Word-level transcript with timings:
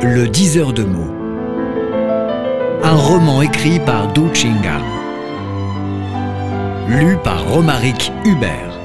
Le 0.00 0.28
diseur 0.28 0.72
de 0.72 0.84
mots. 0.84 1.12
Un 2.84 2.94
roman 2.94 3.42
écrit 3.42 3.80
par 3.80 4.12
Du 4.12 4.32
Chinga. 4.32 4.78
Lu 6.88 7.16
par 7.24 7.44
Romaric 7.48 8.12
Hubert. 8.24 8.78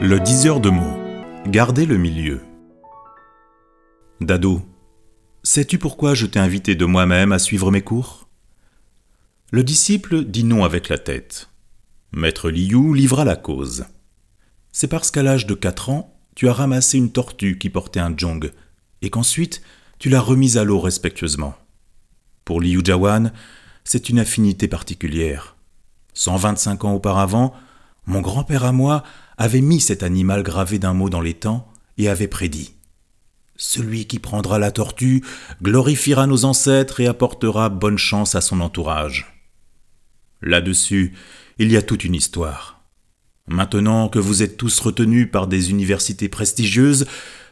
Le 0.00 0.18
diseur 0.18 0.60
de 0.60 0.70
mots. 0.70 0.98
Gardez 1.46 1.84
le 1.84 1.98
milieu. 1.98 2.40
Dado, 4.22 4.62
sais-tu 5.42 5.78
pourquoi 5.78 6.14
je 6.14 6.24
t'ai 6.24 6.38
invité 6.38 6.74
de 6.74 6.86
moi-même 6.86 7.32
à 7.32 7.38
suivre 7.38 7.70
mes 7.70 7.82
cours? 7.82 8.30
Le 9.50 9.62
disciple 9.62 10.24
dit 10.24 10.44
non 10.44 10.64
avec 10.64 10.88
la 10.88 10.96
tête. 10.96 11.50
Maître 12.12 12.48
Liu 12.48 12.94
livra 12.94 13.26
la 13.26 13.36
cause. 13.36 13.84
C'est 14.72 14.88
parce 14.88 15.10
qu'à 15.10 15.22
l'âge 15.22 15.46
de 15.46 15.52
quatre 15.52 15.90
ans, 15.90 16.11
tu 16.34 16.48
as 16.48 16.52
ramassé 16.52 16.98
une 16.98 17.12
tortue 17.12 17.58
qui 17.58 17.70
portait 17.70 18.00
un 18.00 18.16
jong, 18.16 18.52
et 19.02 19.10
qu'ensuite 19.10 19.62
tu 19.98 20.08
l'as 20.08 20.20
remise 20.20 20.56
à 20.56 20.64
l'eau 20.64 20.80
respectueusement. 20.80 21.54
Pour 22.44 22.60
Liu 22.60 22.80
Jawan, 22.84 23.32
c'est 23.84 24.08
une 24.08 24.18
affinité 24.18 24.68
particulière. 24.68 25.56
125 26.14 26.84
ans 26.84 26.94
auparavant, 26.94 27.54
mon 28.06 28.20
grand-père 28.20 28.64
à 28.64 28.72
moi 28.72 29.04
avait 29.38 29.60
mis 29.60 29.80
cet 29.80 30.02
animal 30.02 30.42
gravé 30.42 30.78
d'un 30.78 30.92
mot 30.92 31.08
dans 31.08 31.20
les 31.20 31.34
temps 31.34 31.72
et 31.98 32.08
avait 32.08 32.28
prédit 32.28 32.74
Celui 33.56 34.06
qui 34.06 34.18
prendra 34.18 34.58
la 34.58 34.72
tortue 34.72 35.24
glorifiera 35.62 36.26
nos 36.26 36.44
ancêtres 36.44 37.00
et 37.00 37.06
apportera 37.06 37.68
bonne 37.68 37.98
chance 37.98 38.34
à 38.34 38.40
son 38.40 38.60
entourage. 38.60 39.44
Là-dessus, 40.42 41.14
il 41.58 41.70
y 41.70 41.76
a 41.76 41.82
toute 41.82 42.04
une 42.04 42.14
histoire. 42.14 42.81
Maintenant 43.48 44.08
que 44.08 44.18
vous 44.18 44.42
êtes 44.42 44.56
tous 44.56 44.78
retenus 44.78 45.28
par 45.30 45.46
des 45.46 45.70
universités 45.70 46.28
prestigieuses, 46.28 47.06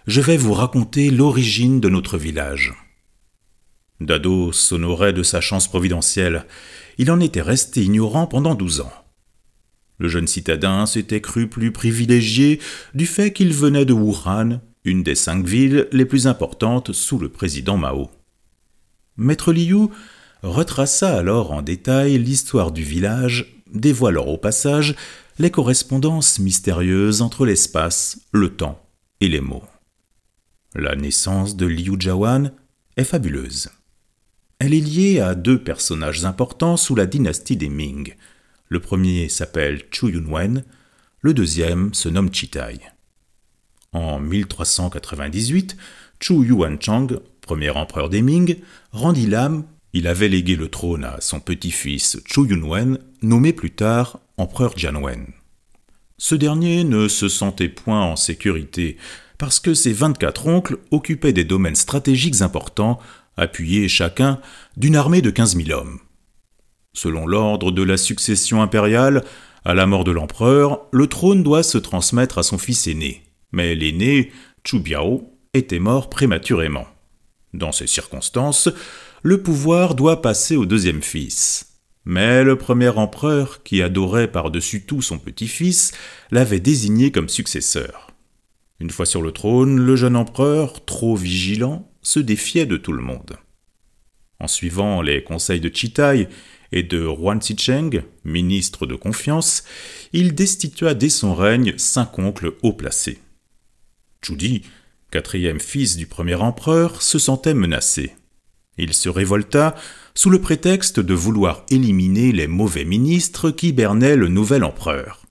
je 0.06 0.20
vais 0.20 0.36
vous 0.36 0.52
raconter 0.52 1.10
l'origine 1.10 1.80
de 1.80 1.88
notre 1.88 2.16
village. 2.16 2.74
Dado 4.00 4.52
s'honorait 4.52 5.12
de 5.12 5.22
sa 5.22 5.40
chance 5.40 5.68
providentielle. 5.68 6.46
Il 6.96 7.10
en 7.10 7.20
était 7.20 7.42
resté 7.42 7.82
ignorant 7.82 8.26
pendant 8.26 8.54
douze 8.54 8.80
ans. 8.80 8.92
Le 9.98 10.08
jeune 10.08 10.26
citadin 10.26 10.86
s'était 10.86 11.20
cru 11.20 11.48
plus 11.48 11.72
privilégié 11.72 12.60
du 12.94 13.04
fait 13.04 13.32
qu'il 13.32 13.52
venait 13.52 13.84
de 13.84 13.92
Wuhan, 13.92 14.60
une 14.84 15.02
des 15.02 15.14
cinq 15.14 15.44
villes 15.44 15.88
les 15.92 16.06
plus 16.06 16.26
importantes 16.26 16.92
sous 16.92 17.18
le 17.18 17.28
président 17.28 17.76
Mao. 17.76 18.10
Maître 19.18 19.52
Liu 19.52 19.88
retraça 20.42 21.18
alors 21.18 21.52
en 21.52 21.60
détail 21.60 22.16
l'histoire 22.16 22.72
du 22.72 22.82
village, 22.82 23.59
dévoilant 23.72 24.26
au 24.26 24.36
passage 24.36 24.94
les 25.38 25.50
correspondances 25.50 26.38
mystérieuses 26.38 27.22
entre 27.22 27.46
l'espace, 27.46 28.20
le 28.32 28.54
temps 28.54 28.80
et 29.20 29.28
les 29.28 29.40
mots. 29.40 29.64
La 30.74 30.94
naissance 30.94 31.56
de 31.56 31.66
Liu 31.66 31.96
Jawan 31.98 32.52
est 32.96 33.04
fabuleuse. 33.04 33.70
Elle 34.58 34.74
est 34.74 34.80
liée 34.80 35.20
à 35.20 35.34
deux 35.34 35.62
personnages 35.62 36.24
importants 36.24 36.76
sous 36.76 36.94
la 36.94 37.06
dynastie 37.06 37.56
des 37.56 37.70
Ming. 37.70 38.14
Le 38.68 38.78
premier 38.78 39.28
s'appelle 39.28 39.82
Chu 39.90 40.10
Yunwen, 40.10 40.64
le 41.22 41.34
deuxième 41.34 41.92
se 41.94 42.08
nomme 42.08 42.32
Chitai. 42.32 42.78
En 43.92 44.20
1398, 44.20 45.76
Chu 46.20 46.34
Yuanchang, 46.34 47.08
premier 47.40 47.70
empereur 47.70 48.10
des 48.10 48.22
Ming, 48.22 48.56
rendit 48.92 49.26
l'âme. 49.26 49.64
Il 49.92 50.06
avait 50.06 50.28
légué 50.28 50.54
le 50.54 50.68
trône 50.68 51.04
à 51.04 51.20
son 51.20 51.40
petit-fils 51.40 52.20
Chu 52.26 52.42
Yunwen, 52.46 52.98
nommé 53.22 53.52
plus 53.52 53.70
tard 53.70 54.20
empereur 54.36 54.76
Jianwen. 54.76 55.26
Ce 56.18 56.34
dernier 56.34 56.84
ne 56.84 57.08
se 57.08 57.28
sentait 57.28 57.68
point 57.68 58.02
en 58.02 58.16
sécurité, 58.16 58.96
parce 59.38 59.58
que 59.58 59.72
ses 59.72 59.92
24 59.92 60.48
oncles 60.48 60.78
occupaient 60.90 61.32
des 61.32 61.44
domaines 61.44 61.76
stratégiques 61.76 62.42
importants, 62.42 62.98
appuyés 63.36 63.88
chacun 63.88 64.38
d'une 64.76 64.96
armée 64.96 65.22
de 65.22 65.30
15 65.30 65.56
000 65.56 65.70
hommes. 65.78 65.98
Selon 66.92 67.26
l'ordre 67.26 67.70
de 67.70 67.82
la 67.82 67.96
succession 67.96 68.60
impériale, 68.60 69.24
à 69.64 69.74
la 69.74 69.86
mort 69.86 70.04
de 70.04 70.10
l'empereur, 70.10 70.86
le 70.92 71.06
trône 71.06 71.42
doit 71.42 71.62
se 71.62 71.78
transmettre 71.78 72.38
à 72.38 72.42
son 72.42 72.58
fils 72.58 72.86
aîné. 72.86 73.22
Mais 73.52 73.74
l'aîné, 73.74 74.32
Chu 74.64 74.78
Biao, 74.78 75.32
était 75.54 75.78
mort 75.78 76.10
prématurément. 76.10 76.86
Dans 77.54 77.72
ces 77.72 77.86
circonstances, 77.86 78.68
le 79.22 79.42
pouvoir 79.42 79.94
doit 79.94 80.22
passer 80.22 80.56
au 80.56 80.66
deuxième 80.66 81.02
fils. 81.02 81.69
Mais 82.04 82.42
le 82.42 82.56
premier 82.56 82.88
empereur, 82.88 83.62
qui 83.62 83.82
adorait 83.82 84.30
par-dessus 84.30 84.82
tout 84.82 85.02
son 85.02 85.18
petit-fils, 85.18 85.92
l'avait 86.30 86.60
désigné 86.60 87.12
comme 87.12 87.28
successeur. 87.28 88.10
Une 88.80 88.90
fois 88.90 89.06
sur 89.06 89.20
le 89.20 89.32
trône, 89.32 89.78
le 89.78 89.96
jeune 89.96 90.16
empereur, 90.16 90.84
trop 90.84 91.14
vigilant, 91.14 91.90
se 92.02 92.18
défiait 92.18 92.66
de 92.66 92.78
tout 92.78 92.92
le 92.92 93.02
monde. 93.02 93.36
En 94.38 94.48
suivant 94.48 95.02
les 95.02 95.22
conseils 95.22 95.60
de 95.60 95.70
Chitai 95.72 96.28
et 96.72 96.82
de 96.82 97.04
Huan 97.04 97.42
Zicheng, 97.42 98.02
ministre 98.24 98.86
de 98.86 98.94
confiance, 98.94 99.64
il 100.14 100.34
destitua 100.34 100.94
dès 100.94 101.10
son 101.10 101.34
règne 101.34 101.76
cinq 101.76 102.18
oncles 102.18 102.54
haut 102.62 102.72
placés. 102.72 103.18
Chudi, 104.22 104.62
quatrième 105.10 105.60
fils 105.60 105.96
du 105.96 106.06
premier 106.06 106.36
empereur, 106.36 107.02
se 107.02 107.18
sentait 107.18 107.54
menacé. 107.54 108.14
Il 108.82 108.94
se 108.94 109.10
révolta 109.10 109.74
sous 110.14 110.30
le 110.30 110.40
prétexte 110.40 111.00
de 111.00 111.12
vouloir 111.12 111.66
éliminer 111.68 112.32
les 112.32 112.46
mauvais 112.46 112.86
ministres 112.86 113.50
qui 113.50 113.74
bernaient 113.74 114.16
le 114.16 114.28
nouvel 114.28 114.64
empereur. 114.64 115.26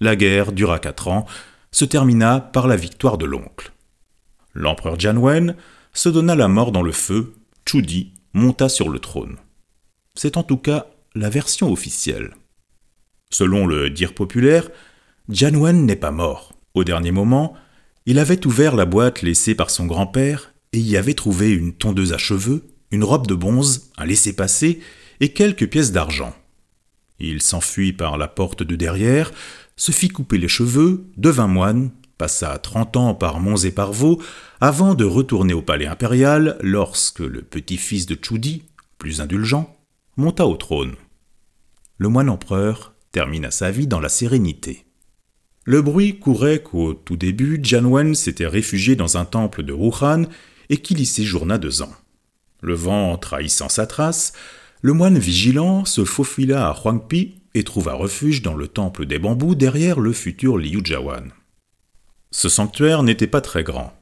La 0.00 0.16
guerre 0.16 0.50
dura 0.50 0.78
quatre 0.78 1.08
ans, 1.08 1.26
se 1.72 1.84
termina 1.84 2.40
par 2.40 2.66
la 2.66 2.76
victoire 2.76 3.18
de 3.18 3.26
l'oncle. 3.26 3.72
L'empereur 4.54 4.98
Jianwen 4.98 5.56
se 5.92 6.08
donna 6.08 6.34
la 6.34 6.48
mort 6.48 6.72
dans 6.72 6.80
le 6.80 6.92
feu, 6.92 7.34
Chudi 7.68 8.14
monta 8.32 8.70
sur 8.70 8.88
le 8.88 8.98
trône. 8.98 9.36
C'est 10.14 10.38
en 10.38 10.42
tout 10.42 10.56
cas 10.56 10.86
la 11.14 11.28
version 11.28 11.70
officielle. 11.70 12.32
Selon 13.28 13.66
le 13.66 13.90
dire 13.90 14.14
populaire, 14.14 14.70
Jianwen 15.28 15.84
n'est 15.84 15.96
pas 15.96 16.12
mort. 16.12 16.54
Au 16.72 16.82
dernier 16.82 17.12
moment, 17.12 17.52
il 18.06 18.18
avait 18.18 18.46
ouvert 18.46 18.74
la 18.74 18.86
boîte 18.86 19.20
laissée 19.20 19.54
par 19.54 19.68
son 19.68 19.84
grand-père 19.84 20.54
et 20.72 20.78
y 20.78 20.96
avait 20.96 21.12
trouvé 21.12 21.50
une 21.50 21.74
tondeuse 21.74 22.14
à 22.14 22.18
cheveux, 22.18 22.64
une 22.90 23.04
robe 23.04 23.26
de 23.26 23.34
bonze, 23.34 23.90
un 23.96 24.06
laissez-passer 24.06 24.80
et 25.20 25.32
quelques 25.32 25.68
pièces 25.68 25.92
d'argent. 25.92 26.34
Il 27.18 27.40
s'enfuit 27.40 27.92
par 27.92 28.18
la 28.18 28.28
porte 28.28 28.62
de 28.62 28.76
derrière, 28.76 29.32
se 29.76 29.92
fit 29.92 30.08
couper 30.08 30.38
les 30.38 30.48
cheveux, 30.48 31.06
devint 31.16 31.46
moine, 31.46 31.90
passa 32.18 32.56
trente 32.58 32.96
ans 32.96 33.14
par 33.14 33.40
monts 33.40 33.56
et 33.56 33.70
par 33.70 33.92
vaux, 33.92 34.22
avant 34.60 34.94
de 34.94 35.04
retourner 35.04 35.54
au 35.54 35.62
palais 35.62 35.86
impérial 35.86 36.56
lorsque 36.60 37.20
le 37.20 37.42
petit-fils 37.42 38.06
de 38.06 38.16
Chudi, 38.20 38.64
plus 38.98 39.20
indulgent, 39.20 39.76
monta 40.16 40.46
au 40.46 40.56
trône. 40.56 40.94
Le 41.98 42.08
moine 42.08 42.30
empereur 42.30 42.94
termina 43.12 43.50
sa 43.50 43.70
vie 43.70 43.86
dans 43.86 44.00
la 44.00 44.08
sérénité. 44.08 44.84
Le 45.64 45.82
bruit 45.82 46.18
courait 46.18 46.62
qu'au 46.62 46.94
tout 46.94 47.16
début, 47.16 47.58
Jianwen 47.62 48.14
s'était 48.14 48.46
réfugié 48.46 48.94
dans 48.94 49.16
un 49.16 49.24
temple 49.24 49.62
de 49.62 49.72
Wuhan 49.72 50.24
et 50.68 50.76
qu'il 50.78 51.00
y 51.00 51.06
séjourna 51.06 51.58
deux 51.58 51.82
ans. 51.82 51.92
Le 52.60 52.74
vent 52.74 53.16
trahissant 53.18 53.68
sa 53.68 53.86
trace, 53.86 54.32
le 54.82 54.92
moine 54.92 55.18
vigilant 55.18 55.84
se 55.84 56.04
faufila 56.04 56.68
à 56.68 56.74
Huangpi 56.74 57.40
et 57.54 57.64
trouva 57.64 57.94
refuge 57.94 58.42
dans 58.42 58.54
le 58.54 58.68
temple 58.68 59.06
des 59.06 59.18
bambous 59.18 59.54
derrière 59.54 60.00
le 60.00 60.12
futur 60.12 60.58
Liu 60.58 60.80
Jawan. 60.84 61.32
Ce 62.30 62.48
sanctuaire 62.48 63.02
n'était 63.02 63.26
pas 63.26 63.40
très 63.40 63.64
grand. 63.64 63.92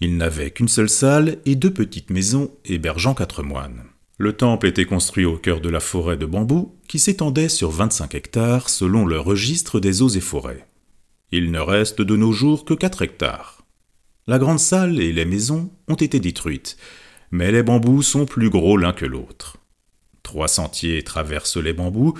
Il 0.00 0.16
n'avait 0.16 0.50
qu'une 0.50 0.68
seule 0.68 0.88
salle 0.88 1.38
et 1.46 1.54
deux 1.54 1.72
petites 1.72 2.10
maisons 2.10 2.50
hébergeant 2.64 3.14
quatre 3.14 3.42
moines. 3.42 3.84
Le 4.18 4.32
temple 4.32 4.66
était 4.66 4.84
construit 4.84 5.24
au 5.24 5.36
cœur 5.36 5.60
de 5.60 5.68
la 5.68 5.80
forêt 5.80 6.16
de 6.16 6.26
bambous 6.26 6.74
qui 6.88 6.98
s'étendait 6.98 7.48
sur 7.48 7.70
25 7.70 8.14
hectares 8.14 8.68
selon 8.68 9.06
le 9.06 9.18
registre 9.18 9.80
des 9.80 10.02
eaux 10.02 10.08
et 10.08 10.20
forêts. 10.20 10.66
Il 11.32 11.50
ne 11.50 11.58
reste 11.58 12.00
de 12.00 12.16
nos 12.16 12.32
jours 12.32 12.64
que 12.64 12.74
4 12.74 13.02
hectares. 13.02 13.64
La 14.26 14.38
grande 14.38 14.60
salle 14.60 15.00
et 15.00 15.12
les 15.12 15.24
maisons 15.24 15.70
ont 15.88 15.94
été 15.94 16.20
détruites, 16.20 16.76
mais 17.34 17.50
les 17.50 17.64
bambous 17.64 18.02
sont 18.02 18.26
plus 18.26 18.48
gros 18.48 18.76
l'un 18.76 18.92
que 18.92 19.04
l'autre. 19.04 19.56
Trois 20.22 20.46
sentiers 20.46 21.02
traversent 21.02 21.56
les 21.56 21.72
bambous, 21.72 22.14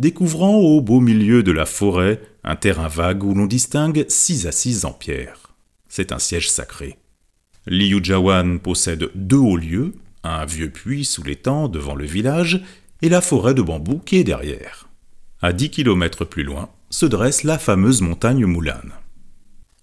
découvrant 0.00 0.56
au 0.56 0.80
beau 0.80 0.98
milieu 0.98 1.44
de 1.44 1.52
la 1.52 1.66
forêt 1.66 2.20
un 2.42 2.56
terrain 2.56 2.88
vague 2.88 3.22
où 3.22 3.32
l'on 3.32 3.46
distingue 3.46 4.06
six 4.08 4.48
assises 4.48 4.84
en 4.84 4.90
pierre. 4.90 5.54
C'est 5.88 6.10
un 6.10 6.18
siège 6.18 6.50
sacré. 6.50 6.98
Liu 7.68 8.00
Jawan 8.02 8.58
possède 8.58 9.08
deux 9.14 9.36
hauts 9.36 9.56
lieux, 9.56 9.94
un 10.24 10.44
vieux 10.44 10.70
puits 10.70 11.04
sous 11.04 11.22
l'étang 11.22 11.68
devant 11.68 11.94
le 11.94 12.04
village 12.04 12.60
et 13.02 13.08
la 13.08 13.20
forêt 13.20 13.54
de 13.54 13.62
bambous 13.62 14.00
qui 14.04 14.16
est 14.16 14.24
derrière. 14.24 14.88
À 15.42 15.52
dix 15.52 15.70
kilomètres 15.70 16.24
plus 16.24 16.42
loin 16.42 16.70
se 16.90 17.06
dresse 17.06 17.44
la 17.44 17.60
fameuse 17.60 18.00
montagne 18.00 18.46
Moulane. 18.46 18.94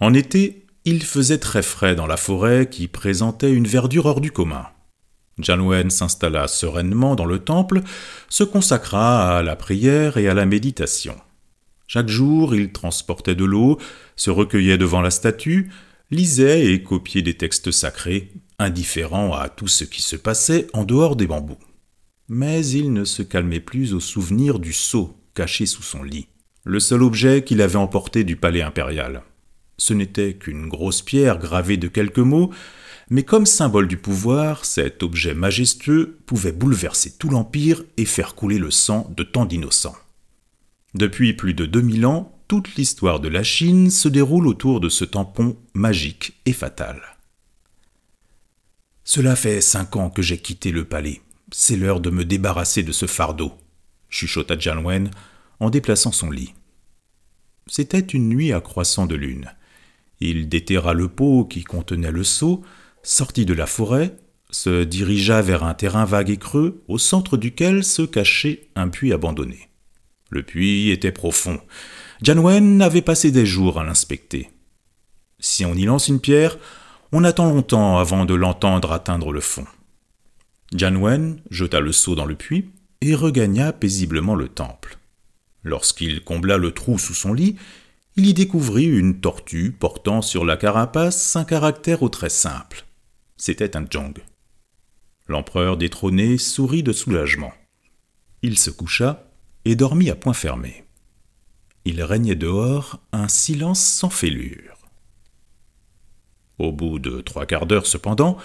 En 0.01 0.13
été, 0.13 0.65
il 0.83 1.03
faisait 1.03 1.37
très 1.37 1.63
frais 1.63 1.95
dans 1.95 2.07
la 2.07 2.17
forêt 2.17 2.67
qui 2.69 2.89
présentait 2.89 3.53
une 3.53 3.67
verdure 3.67 4.07
hors 4.07 4.19
du 4.19 4.31
commun. 4.31 4.67
Janwen 5.39 5.89
s'installa 5.89 6.47
sereinement 6.47 7.15
dans 7.15 7.25
le 7.25 7.39
temple, 7.39 7.81
se 8.29 8.43
consacra 8.43 9.37
à 9.37 9.43
la 9.43 9.55
prière 9.55 10.17
et 10.17 10.27
à 10.27 10.33
la 10.33 10.45
méditation. 10.45 11.15
Chaque 11.87 12.09
jour, 12.09 12.55
il 12.55 12.71
transportait 12.71 13.35
de 13.35 13.45
l'eau, 13.45 13.77
se 14.15 14.29
recueillait 14.29 14.77
devant 14.77 15.01
la 15.01 15.11
statue, 15.11 15.71
lisait 16.11 16.65
et 16.65 16.83
copiait 16.83 17.21
des 17.21 17.35
textes 17.35 17.71
sacrés, 17.71 18.31
indifférent 18.59 19.33
à 19.33 19.49
tout 19.49 19.67
ce 19.67 19.83
qui 19.83 20.01
se 20.01 20.15
passait 20.15 20.67
en 20.73 20.85
dehors 20.85 21.15
des 21.15 21.27
bambous. 21.27 21.57
Mais 22.29 22.65
il 22.65 22.93
ne 22.93 23.03
se 23.03 23.21
calmait 23.21 23.59
plus 23.59 23.93
au 23.93 23.99
souvenir 23.99 24.59
du 24.59 24.73
sceau 24.73 25.15
caché 25.33 25.65
sous 25.65 25.83
son 25.83 26.03
lit, 26.03 26.27
le 26.63 26.79
seul 26.79 27.03
objet 27.03 27.43
qu'il 27.43 27.61
avait 27.61 27.75
emporté 27.75 28.23
du 28.23 28.35
palais 28.35 28.61
impérial. 28.61 29.23
Ce 29.77 29.93
n'était 29.93 30.35
qu'une 30.35 30.69
grosse 30.69 31.01
pierre 31.01 31.39
gravée 31.39 31.77
de 31.77 31.87
quelques 31.87 32.19
mots, 32.19 32.51
mais 33.09 33.23
comme 33.23 33.45
symbole 33.45 33.87
du 33.87 33.97
pouvoir, 33.97 34.65
cet 34.65 35.03
objet 35.03 35.33
majestueux 35.33 36.17
pouvait 36.25 36.51
bouleverser 36.51 37.11
tout 37.17 37.29
l'Empire 37.29 37.83
et 37.97 38.05
faire 38.05 38.35
couler 38.35 38.57
le 38.57 38.71
sang 38.71 39.11
de 39.15 39.23
tant 39.23 39.45
d'innocents. 39.45 39.95
Depuis 40.93 41.33
plus 41.33 41.53
de 41.53 41.65
2000 41.65 42.05
ans, 42.05 42.33
toute 42.47 42.75
l'histoire 42.75 43.19
de 43.19 43.27
la 43.27 43.43
Chine 43.43 43.89
se 43.89 44.07
déroule 44.07 44.47
autour 44.47 44.79
de 44.79 44.89
ce 44.89 45.05
tampon 45.05 45.57
magique 45.73 46.33
et 46.45 46.53
fatal. 46.53 47.01
Cela 49.03 49.35
fait 49.35 49.59
cinq 49.59 49.95
ans 49.95 50.09
que 50.09 50.21
j'ai 50.21 50.37
quitté 50.37 50.71
le 50.71 50.85
palais. 50.85 51.21
C'est 51.51 51.75
l'heure 51.75 51.99
de 51.99 52.09
me 52.09 52.25
débarrasser 52.25 52.83
de 52.83 52.91
ce 52.91 53.05
fardeau, 53.05 53.53
chuchota 54.09 54.55
Wen 54.83 55.11
en 55.59 55.69
déplaçant 55.69 56.11
son 56.11 56.31
lit. 56.31 56.53
C'était 57.67 57.99
une 57.99 58.29
nuit 58.29 58.53
à 58.53 58.61
croissant 58.61 59.05
de 59.05 59.15
lune. 59.15 59.51
Il 60.19 60.47
déterra 60.47 60.93
le 60.93 61.07
pot 61.07 61.45
qui 61.45 61.63
contenait 61.63 62.11
le 62.11 62.23
seau, 62.23 62.63
sortit 63.03 63.45
de 63.45 63.53
la 63.53 63.67
forêt, 63.67 64.15
se 64.49 64.83
dirigea 64.83 65.41
vers 65.41 65.63
un 65.63 65.73
terrain 65.73 66.05
vague 66.05 66.29
et 66.29 66.37
creux, 66.37 66.83
au 66.87 66.97
centre 66.97 67.37
duquel 67.37 67.83
se 67.83 68.01
cachait 68.01 68.69
un 68.75 68.87
puits 68.87 69.13
abandonné. 69.13 69.69
Le 70.29 70.43
puits 70.43 70.89
était 70.89 71.11
profond. 71.11 71.59
Wen 72.25 72.81
avait 72.81 73.01
passé 73.01 73.31
des 73.31 73.45
jours 73.45 73.79
à 73.79 73.83
l'inspecter. 73.83 74.49
Si 75.39 75.65
on 75.65 75.73
y 75.73 75.85
lance 75.85 76.07
une 76.07 76.21
pierre, 76.21 76.57
on 77.11 77.23
attend 77.23 77.51
longtemps 77.51 77.97
avant 77.97 78.25
de 78.25 78.33
l'entendre 78.33 78.91
atteindre 78.91 79.31
le 79.31 79.41
fond. 79.41 79.65
Wen 80.73 81.41
jeta 81.51 81.79
le 81.79 81.91
seau 81.91 82.15
dans 82.15 82.25
le 82.25 82.35
puits 82.35 82.69
et 83.01 83.13
regagna 83.13 83.73
paisiblement 83.73 84.35
le 84.35 84.47
temple. 84.47 84.97
Lorsqu'il 85.63 86.23
combla 86.23 86.57
le 86.57 86.71
trou 86.71 86.97
sous 86.97 87.13
son 87.13 87.33
lit, 87.33 87.57
il 88.15 88.27
y 88.27 88.33
découvrit 88.33 88.85
une 88.85 89.19
tortue 89.19 89.71
portant 89.71 90.21
sur 90.21 90.45
la 90.45 90.57
carapace 90.57 91.35
un 91.35 91.45
caractère 91.45 92.03
au 92.03 92.09
très 92.09 92.29
simple. 92.29 92.85
C'était 93.45 93.75
un 93.75 93.85
Jong. 93.89 94.23
L'empereur 95.27 95.75
détrôné 95.75 96.37
sourit 96.37 96.81
de 96.81 96.93
soulagement. 96.93 97.51
Il 98.41 98.57
se 98.57 98.69
coucha 98.69 99.29
et 99.65 99.75
dormit 99.75 100.09
à 100.09 100.15
point 100.15 100.31
fermé. 100.31 100.85
Il 101.83 102.01
régnait 102.03 102.35
dehors 102.35 103.01
un 103.11 103.27
silence 103.27 103.81
sans 103.81 104.09
fêlure. 104.09 104.77
Au 106.57 106.71
bout 106.71 106.99
de 106.99 107.19
trois 107.19 107.45
quarts 107.45 107.65
d'heure 107.65 107.85
cependant, 107.85 108.37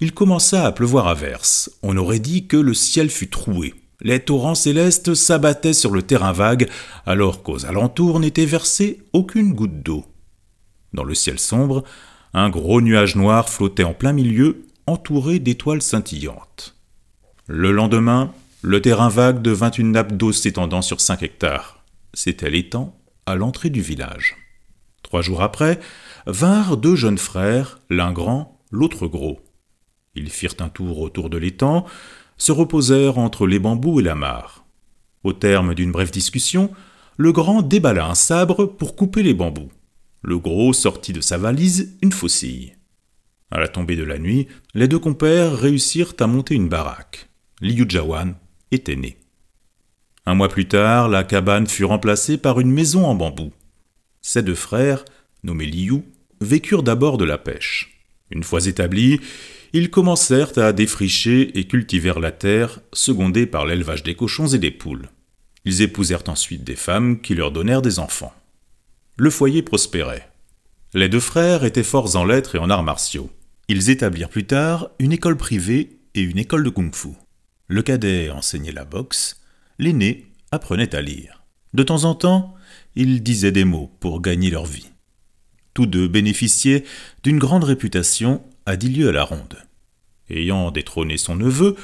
il 0.00 0.14
commença 0.14 0.64
à 0.64 0.72
pleuvoir 0.72 1.06
à 1.06 1.12
verse. 1.12 1.70
On 1.82 1.98
aurait 1.98 2.18
dit 2.18 2.46
que 2.46 2.56
le 2.56 2.72
ciel 2.72 3.10
fut 3.10 3.28
troué. 3.28 3.74
Les 4.00 4.20
torrents 4.20 4.54
célestes 4.54 5.12
s'abattaient 5.12 5.74
sur 5.74 5.90
le 5.90 6.00
terrain 6.00 6.32
vague, 6.32 6.70
alors 7.04 7.42
qu'aux 7.42 7.66
alentours 7.66 8.20
n'était 8.20 8.46
versée 8.46 9.02
aucune 9.12 9.52
goutte 9.52 9.82
d'eau. 9.82 10.06
Dans 10.94 11.04
le 11.04 11.14
ciel 11.14 11.38
sombre, 11.38 11.84
un 12.32 12.48
gros 12.48 12.80
nuage 12.80 13.16
noir 13.16 13.48
flottait 13.48 13.84
en 13.84 13.94
plein 13.94 14.12
milieu, 14.12 14.64
entouré 14.86 15.38
d'étoiles 15.38 15.82
scintillantes. 15.82 16.76
Le 17.46 17.72
lendemain, 17.72 18.32
le 18.62 18.80
terrain 18.80 19.08
vague 19.08 19.42
devint 19.42 19.70
une 19.70 19.92
nappe 19.92 20.16
d'eau 20.16 20.32
s'étendant 20.32 20.82
sur 20.82 21.00
cinq 21.00 21.22
hectares. 21.22 21.82
C'était 22.14 22.50
l'étang 22.50 22.96
à 23.26 23.34
l'entrée 23.34 23.70
du 23.70 23.80
village. 23.80 24.36
Trois 25.02 25.22
jours 25.22 25.42
après, 25.42 25.80
vinrent 26.26 26.76
deux 26.76 26.94
jeunes 26.94 27.18
frères, 27.18 27.80
l'un 27.88 28.12
grand, 28.12 28.60
l'autre 28.70 29.06
gros. 29.06 29.40
Ils 30.14 30.30
firent 30.30 30.54
un 30.60 30.68
tour 30.68 31.00
autour 31.00 31.30
de 31.30 31.38
l'étang, 31.38 31.86
se 32.36 32.52
reposèrent 32.52 33.18
entre 33.18 33.46
les 33.46 33.58
bambous 33.58 34.00
et 34.00 34.04
la 34.04 34.14
mare. 34.14 34.64
Au 35.24 35.32
terme 35.32 35.74
d'une 35.74 35.92
brève 35.92 36.10
discussion, 36.10 36.70
le 37.16 37.32
grand 37.32 37.62
déballa 37.62 38.06
un 38.06 38.14
sabre 38.14 38.64
pour 38.64 38.96
couper 38.96 39.22
les 39.22 39.34
bambous. 39.34 39.70
Le 40.22 40.38
gros 40.38 40.72
sortit 40.72 41.12
de 41.12 41.20
sa 41.20 41.38
valise 41.38 41.96
une 42.02 42.12
faucille. 42.12 42.74
À 43.50 43.58
la 43.58 43.68
tombée 43.68 43.96
de 43.96 44.04
la 44.04 44.18
nuit, 44.18 44.46
les 44.74 44.86
deux 44.86 44.98
compères 44.98 45.56
réussirent 45.56 46.14
à 46.20 46.26
monter 46.26 46.54
une 46.54 46.68
baraque. 46.68 47.28
Liu 47.60 47.84
Jawan 47.88 48.34
était 48.70 48.96
né. 48.96 49.16
Un 50.26 50.34
mois 50.34 50.48
plus 50.48 50.68
tard, 50.68 51.08
la 51.08 51.24
cabane 51.24 51.66
fut 51.66 51.84
remplacée 51.84 52.38
par 52.38 52.60
une 52.60 52.70
maison 52.70 53.06
en 53.06 53.14
bambou. 53.14 53.52
Ces 54.22 54.42
deux 54.42 54.54
frères, 54.54 55.04
nommés 55.42 55.66
Liu, 55.66 56.02
vécurent 56.40 56.82
d'abord 56.82 57.18
de 57.18 57.24
la 57.24 57.38
pêche. 57.38 58.04
Une 58.30 58.44
fois 58.44 58.66
établis, 58.66 59.20
ils 59.72 59.90
commencèrent 59.90 60.56
à 60.58 60.72
défricher 60.72 61.58
et 61.58 61.66
cultivèrent 61.66 62.20
la 62.20 62.32
terre, 62.32 62.80
secondés 62.92 63.46
par 63.46 63.66
l'élevage 63.66 64.02
des 64.02 64.14
cochons 64.14 64.48
et 64.48 64.58
des 64.58 64.70
poules. 64.70 65.08
Ils 65.64 65.82
épousèrent 65.82 66.28
ensuite 66.28 66.64
des 66.64 66.76
femmes 66.76 67.20
qui 67.20 67.34
leur 67.34 67.50
donnèrent 67.50 67.82
des 67.82 67.98
enfants. 67.98 68.34
Le 69.20 69.28
foyer 69.28 69.60
prospérait. 69.60 70.32
Les 70.94 71.10
deux 71.10 71.20
frères 71.20 71.64
étaient 71.64 71.82
forts 71.82 72.16
en 72.16 72.24
lettres 72.24 72.54
et 72.54 72.58
en 72.58 72.70
arts 72.70 72.82
martiaux. 72.82 73.28
Ils 73.68 73.90
établirent 73.90 74.30
plus 74.30 74.46
tard 74.46 74.92
une 74.98 75.12
école 75.12 75.36
privée 75.36 75.98
et 76.14 76.22
une 76.22 76.38
école 76.38 76.64
de 76.64 76.70
kung-fu. 76.70 77.10
Le 77.66 77.82
cadet 77.82 78.30
enseignait 78.30 78.72
la 78.72 78.86
boxe, 78.86 79.42
l'aîné 79.78 80.32
apprenait 80.52 80.94
à 80.94 81.02
lire. 81.02 81.42
De 81.74 81.82
temps 81.82 82.04
en 82.04 82.14
temps, 82.14 82.54
ils 82.94 83.22
disaient 83.22 83.52
des 83.52 83.66
mots 83.66 83.94
pour 84.00 84.22
gagner 84.22 84.48
leur 84.48 84.64
vie. 84.64 84.88
Tous 85.74 85.84
deux 85.84 86.08
bénéficiaient 86.08 86.84
d'une 87.22 87.38
grande 87.38 87.64
réputation 87.64 88.42
à 88.64 88.76
dix 88.76 88.88
lieues 88.88 89.10
à 89.10 89.12
la 89.12 89.24
ronde. 89.24 89.58
Ayant 90.30 90.70
détrôné 90.70 91.18
son 91.18 91.36
neveu, 91.36 91.76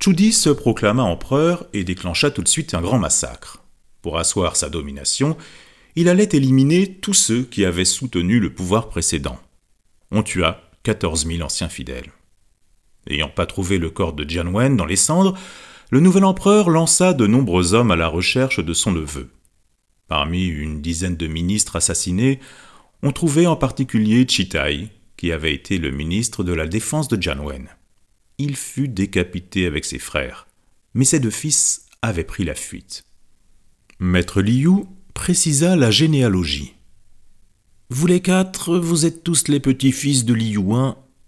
Chudi 0.00 0.32
se 0.32 0.50
proclama 0.50 1.02
empereur 1.02 1.66
et 1.72 1.82
déclencha 1.82 2.30
tout 2.30 2.42
de 2.44 2.48
suite 2.48 2.72
un 2.72 2.82
grand 2.82 3.00
massacre. 3.00 3.64
Pour 4.00 4.16
asseoir 4.16 4.54
sa 4.54 4.68
domination, 4.68 5.36
il 5.96 6.08
allait 6.08 6.28
éliminer 6.32 6.94
tous 6.94 7.14
ceux 7.14 7.42
qui 7.42 7.64
avaient 7.64 7.84
soutenu 7.84 8.40
le 8.40 8.52
pouvoir 8.52 8.88
précédent. 8.88 9.38
On 10.10 10.22
tua 10.22 10.60
14 10.82 11.26
000 11.26 11.42
anciens 11.42 11.68
fidèles. 11.68 12.10
N'ayant 13.08 13.28
pas 13.28 13.46
trouvé 13.46 13.78
le 13.78 13.90
corps 13.90 14.12
de 14.12 14.28
Jianwen 14.28 14.76
dans 14.76 14.86
les 14.86 14.96
cendres, 14.96 15.38
le 15.90 16.00
nouvel 16.00 16.24
empereur 16.24 16.70
lança 16.70 17.12
de 17.12 17.26
nombreux 17.26 17.74
hommes 17.74 17.90
à 17.90 17.96
la 17.96 18.08
recherche 18.08 18.60
de 18.60 18.72
son 18.72 18.92
neveu. 18.92 19.30
Parmi 20.08 20.46
une 20.46 20.80
dizaine 20.80 21.16
de 21.16 21.26
ministres 21.26 21.76
assassinés, 21.76 22.40
on 23.02 23.12
trouvait 23.12 23.46
en 23.46 23.56
particulier 23.56 24.26
Chitai, 24.28 24.88
qui 25.16 25.32
avait 25.32 25.54
été 25.54 25.78
le 25.78 25.90
ministre 25.90 26.42
de 26.42 26.52
la 26.52 26.66
Défense 26.66 27.08
de 27.08 27.20
Jianwen. 27.20 27.68
Il 28.38 28.56
fut 28.56 28.88
décapité 28.88 29.66
avec 29.66 29.84
ses 29.84 29.98
frères, 29.98 30.46
mais 30.94 31.04
ses 31.04 31.20
deux 31.20 31.30
fils 31.30 31.86
avaient 32.02 32.24
pris 32.24 32.44
la 32.44 32.54
fuite. 32.54 33.04
Maître 34.00 34.42
Liu 34.42 34.86
précisa 35.14 35.76
la 35.76 35.90
généalogie. 35.90 36.74
Vous 37.88 38.06
les 38.06 38.20
quatre, 38.20 38.76
vous 38.76 39.06
êtes 39.06 39.22
tous 39.22 39.48
les 39.48 39.60
petits-fils 39.60 40.24
de 40.24 40.34
Liu 40.34 40.60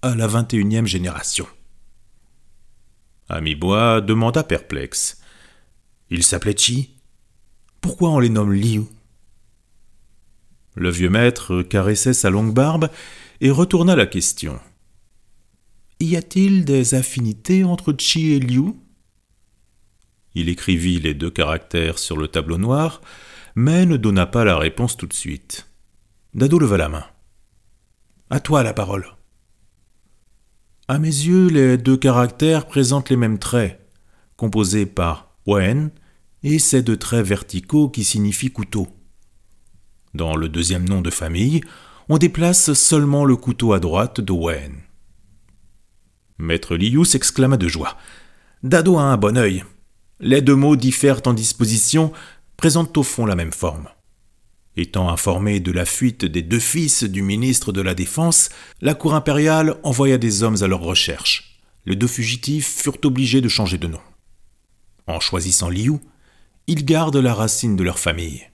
à 0.02 0.14
la 0.14 0.26
vingt 0.26 0.52
et 0.52 0.56
unième 0.56 0.86
génération. 0.86 1.46
Bois 3.58 4.00
demanda 4.00 4.42
perplexe. 4.42 5.20
Il 6.10 6.22
s'appelait 6.22 6.56
Chi 6.56 6.96
Pourquoi 7.80 8.10
on 8.10 8.18
les 8.18 8.28
nomme 8.28 8.52
Liu 8.52 8.82
Le 10.74 10.90
vieux 10.90 11.10
maître 11.10 11.62
caressait 11.62 12.14
sa 12.14 12.30
longue 12.30 12.54
barbe 12.54 12.88
et 13.40 13.50
retourna 13.50 13.96
la 13.96 14.06
question. 14.06 14.58
Y 16.00 16.16
a-t-il 16.16 16.64
des 16.64 16.94
affinités 16.94 17.64
entre 17.64 17.94
Chi 17.98 18.32
et 18.32 18.40
Liu 18.40 18.74
Il 20.34 20.48
écrivit 20.48 21.00
les 21.00 21.14
deux 21.14 21.30
caractères 21.30 21.98
sur 21.98 22.16
le 22.16 22.28
tableau 22.28 22.58
noir, 22.58 23.00
mais 23.56 23.86
ne 23.86 23.96
donna 23.96 24.26
pas 24.26 24.44
la 24.44 24.58
réponse 24.58 24.98
tout 24.98 25.06
de 25.06 25.14
suite. 25.14 25.66
Dado 26.34 26.58
leva 26.58 26.76
la 26.76 26.90
main. 26.90 27.04
À 28.28 28.38
toi 28.38 28.62
la 28.62 28.74
parole. 28.74 29.06
À 30.88 30.98
mes 30.98 31.08
yeux, 31.08 31.48
les 31.48 31.78
deux 31.78 31.96
caractères 31.96 32.66
présentent 32.66 33.08
les 33.08 33.16
mêmes 33.16 33.38
traits, 33.38 33.80
composés 34.36 34.84
par 34.84 35.34
Wen 35.46 35.90
et 36.42 36.58
ces 36.58 36.82
deux 36.82 36.98
traits 36.98 37.26
verticaux 37.26 37.88
qui 37.88 38.04
signifient 38.04 38.52
couteau. 38.52 38.88
Dans 40.12 40.36
le 40.36 40.50
deuxième 40.50 40.86
nom 40.86 41.00
de 41.00 41.10
famille, 41.10 41.62
on 42.10 42.18
déplace 42.18 42.74
seulement 42.74 43.24
le 43.24 43.36
couteau 43.36 43.72
à 43.72 43.80
droite 43.80 44.20
de 44.20 44.32
Wen. 44.32 44.74
Maître 46.38 46.76
Liu 46.76 47.06
s'exclama 47.06 47.56
de 47.56 47.68
joie. 47.68 47.96
Dado 48.62 48.98
a 48.98 49.02
un 49.02 49.16
bon 49.16 49.38
œil. 49.38 49.64
Les 50.20 50.42
deux 50.42 50.54
mots 50.54 50.76
diffèrent 50.76 51.20
en 51.26 51.34
disposition, 51.34 52.12
présentent 52.56 52.96
au 52.96 53.02
fond 53.02 53.26
la 53.26 53.36
même 53.36 53.52
forme. 53.52 53.88
Étant 54.76 55.08
informé 55.08 55.60
de 55.60 55.72
la 55.72 55.86
fuite 55.86 56.24
des 56.24 56.42
deux 56.42 56.60
fils 56.60 57.04
du 57.04 57.22
ministre 57.22 57.72
de 57.72 57.80
la 57.80 57.94
Défense, 57.94 58.50
la 58.80 58.94
cour 58.94 59.14
impériale 59.14 59.76
envoya 59.82 60.18
des 60.18 60.42
hommes 60.42 60.62
à 60.62 60.66
leur 60.66 60.80
recherche. 60.80 61.60
Les 61.86 61.96
deux 61.96 62.06
fugitifs 62.06 62.82
furent 62.82 62.98
obligés 63.04 63.40
de 63.40 63.48
changer 63.48 63.78
de 63.78 63.86
nom. 63.86 64.00
En 65.06 65.20
choisissant 65.20 65.70
Liu, 65.70 65.98
ils 66.66 66.84
gardent 66.84 67.16
la 67.16 67.32
racine 67.32 67.76
de 67.76 67.84
leur 67.84 67.98
famille. 67.98 68.50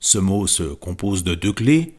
Ce 0.00 0.18
mot 0.18 0.46
se 0.46 0.74
compose 0.74 1.24
de 1.24 1.34
deux 1.34 1.52
clés, 1.52 1.96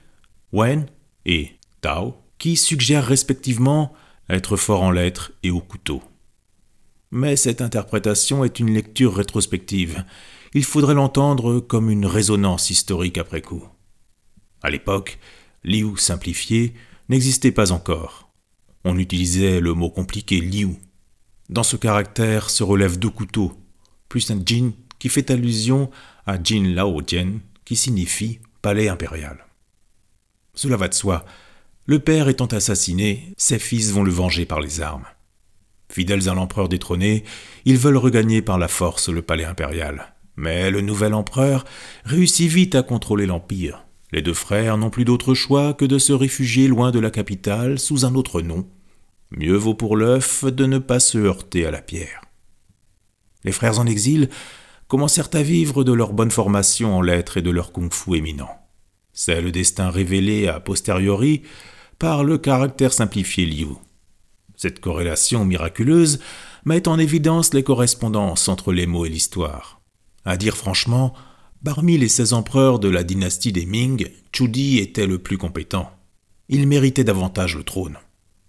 Wen 0.52 0.86
et 1.26 1.52
Tao, 1.82 2.18
qui 2.38 2.56
suggèrent 2.56 3.06
respectivement 3.06 3.94
être 4.30 4.58
fort 4.58 4.84
en 4.84 4.92
lettres 4.92 5.32
et 5.44 5.50
au 5.50 5.60
couteau. 5.60 6.04
Mais 7.12 7.36
cette 7.36 7.62
interprétation 7.62 8.44
est 8.44 8.60
une 8.60 8.74
lecture 8.74 9.16
rétrospective. 9.16 10.04
Il 10.54 10.64
faudrait 10.64 10.96
l'entendre 10.96 11.60
comme 11.60 11.90
une 11.90 12.06
résonance 12.06 12.70
historique 12.70 13.18
après 13.18 13.42
coup. 13.42 13.64
À 14.64 14.70
l'époque, 14.70 15.20
Liu 15.64 15.98
simplifié 15.98 16.74
n'existait 17.08 17.52
pas 17.52 17.72
encore. 17.72 18.30
On 18.84 18.98
utilisait 18.98 19.60
le 19.60 19.74
mot 19.74 19.90
compliqué 19.90 20.40
Liu. 20.40 20.76
Dans 21.50 21.64
ce 21.64 21.76
caractère 21.76 22.50
se 22.50 22.64
relèvent 22.64 23.00
deux 23.00 23.10
couteaux, 23.10 23.54
plus 24.08 24.32
un 24.32 24.42
Jin 24.44 24.72
qui 24.98 25.10
fait 25.10 25.32
allusion 25.32 25.90
à 26.26 26.42
Jin 26.42 26.74
Lao 26.74 27.02
Jian, 27.06 27.40
qui 27.66 27.76
signifie 27.76 28.40
palais 28.62 28.90
impérial. 28.90 29.46
Cela 30.56 30.78
va 30.78 30.88
de 30.88 30.94
soi. 30.94 31.26
Le 31.86 32.00
père 32.00 32.28
étant 32.28 32.48
assassiné, 32.48 33.34
ses 33.38 33.60
fils 33.60 33.92
vont 33.92 34.04
le 34.04 34.12
venger 34.12 34.46
par 34.46 34.60
les 34.60 34.82
armes. 34.82 35.06
Fidèles 35.92 36.30
à 36.30 36.34
l'empereur 36.34 36.70
détrôné, 36.70 37.24
ils 37.66 37.78
veulent 37.78 37.98
regagner 37.98 38.42
par 38.42 38.58
la 38.58 38.68
force 38.68 39.10
le 39.10 39.22
palais 39.22 39.46
impérial. 39.46 40.14
Mais 40.40 40.72
le 40.72 40.80
nouvel 40.80 41.14
empereur 41.14 41.66
réussit 42.06 42.50
vite 42.50 42.74
à 42.74 42.82
contrôler 42.82 43.26
l'empire. 43.26 43.86
Les 44.14 44.22
deux 44.22 44.34
frères 44.34 44.78
n'ont 44.78 44.90
plus 44.90 45.04
d'autre 45.04 45.34
choix 45.34 45.74
que 45.74 45.84
de 45.84 45.98
se 45.98 46.14
réfugier 46.14 46.70
loin 46.70 46.92
de 46.92 47.00
la 47.00 47.12
capitale 47.12 47.78
sous 47.78 48.06
un 48.06 48.16
autre 48.16 48.42
nom. 48.42 48.66
Mieux 49.32 49.58
vaut 49.58 49.74
pour 49.74 49.98
l'œuf 49.98 50.46
de 50.46 50.66
ne 50.66 50.78
pas 50.78 51.02
se 51.02 51.18
heurter 51.18 51.66
à 51.66 51.72
la 51.72 51.82
pierre. 51.82 52.22
Les 53.44 53.52
frères 53.52 53.80
en 53.80 53.86
exil 53.86 54.30
commencèrent 54.88 55.30
à 55.34 55.44
vivre 55.44 55.84
de 55.84 55.92
leur 55.92 56.14
bonne 56.14 56.32
formation 56.32 56.96
en 56.96 57.02
lettres 57.02 57.36
et 57.36 57.42
de 57.42 57.52
leur 57.52 57.74
kung-fu 57.74 58.16
éminent. 58.16 58.50
C'est 59.12 59.42
le 59.42 59.52
destin 59.52 59.90
révélé 59.90 60.48
a 60.48 60.62
posteriori 60.62 61.42
par 62.00 62.24
le 62.24 62.38
caractère 62.38 62.94
simplifié 62.94 63.46
Liu. 63.46 63.76
Cette 64.56 64.80
corrélation 64.80 65.44
miraculeuse 65.44 66.22
met 66.64 66.88
en 66.88 66.98
évidence 66.98 67.54
les 67.54 67.64
correspondances 67.64 68.48
entre 68.48 68.72
les 68.72 68.88
mots 68.88 69.06
et 69.06 69.10
l'histoire. 69.10 69.79
À 70.26 70.38
dire 70.38 70.58
franchement, 70.58 71.14
parmi 71.64 71.98
les 71.98 72.10
seize 72.10 72.34
empereurs 72.34 72.80
de 72.80 72.90
la 72.90 73.04
dynastie 73.04 73.52
des 73.52 73.66
Ming, 73.66 74.08
Chu 74.32 74.50
était 74.78 75.08
le 75.08 75.20
plus 75.20 75.38
compétent. 75.38 75.92
Il 76.48 76.68
méritait 76.68 77.04
davantage 77.04 77.56
le 77.56 77.64
trône. 77.64 77.98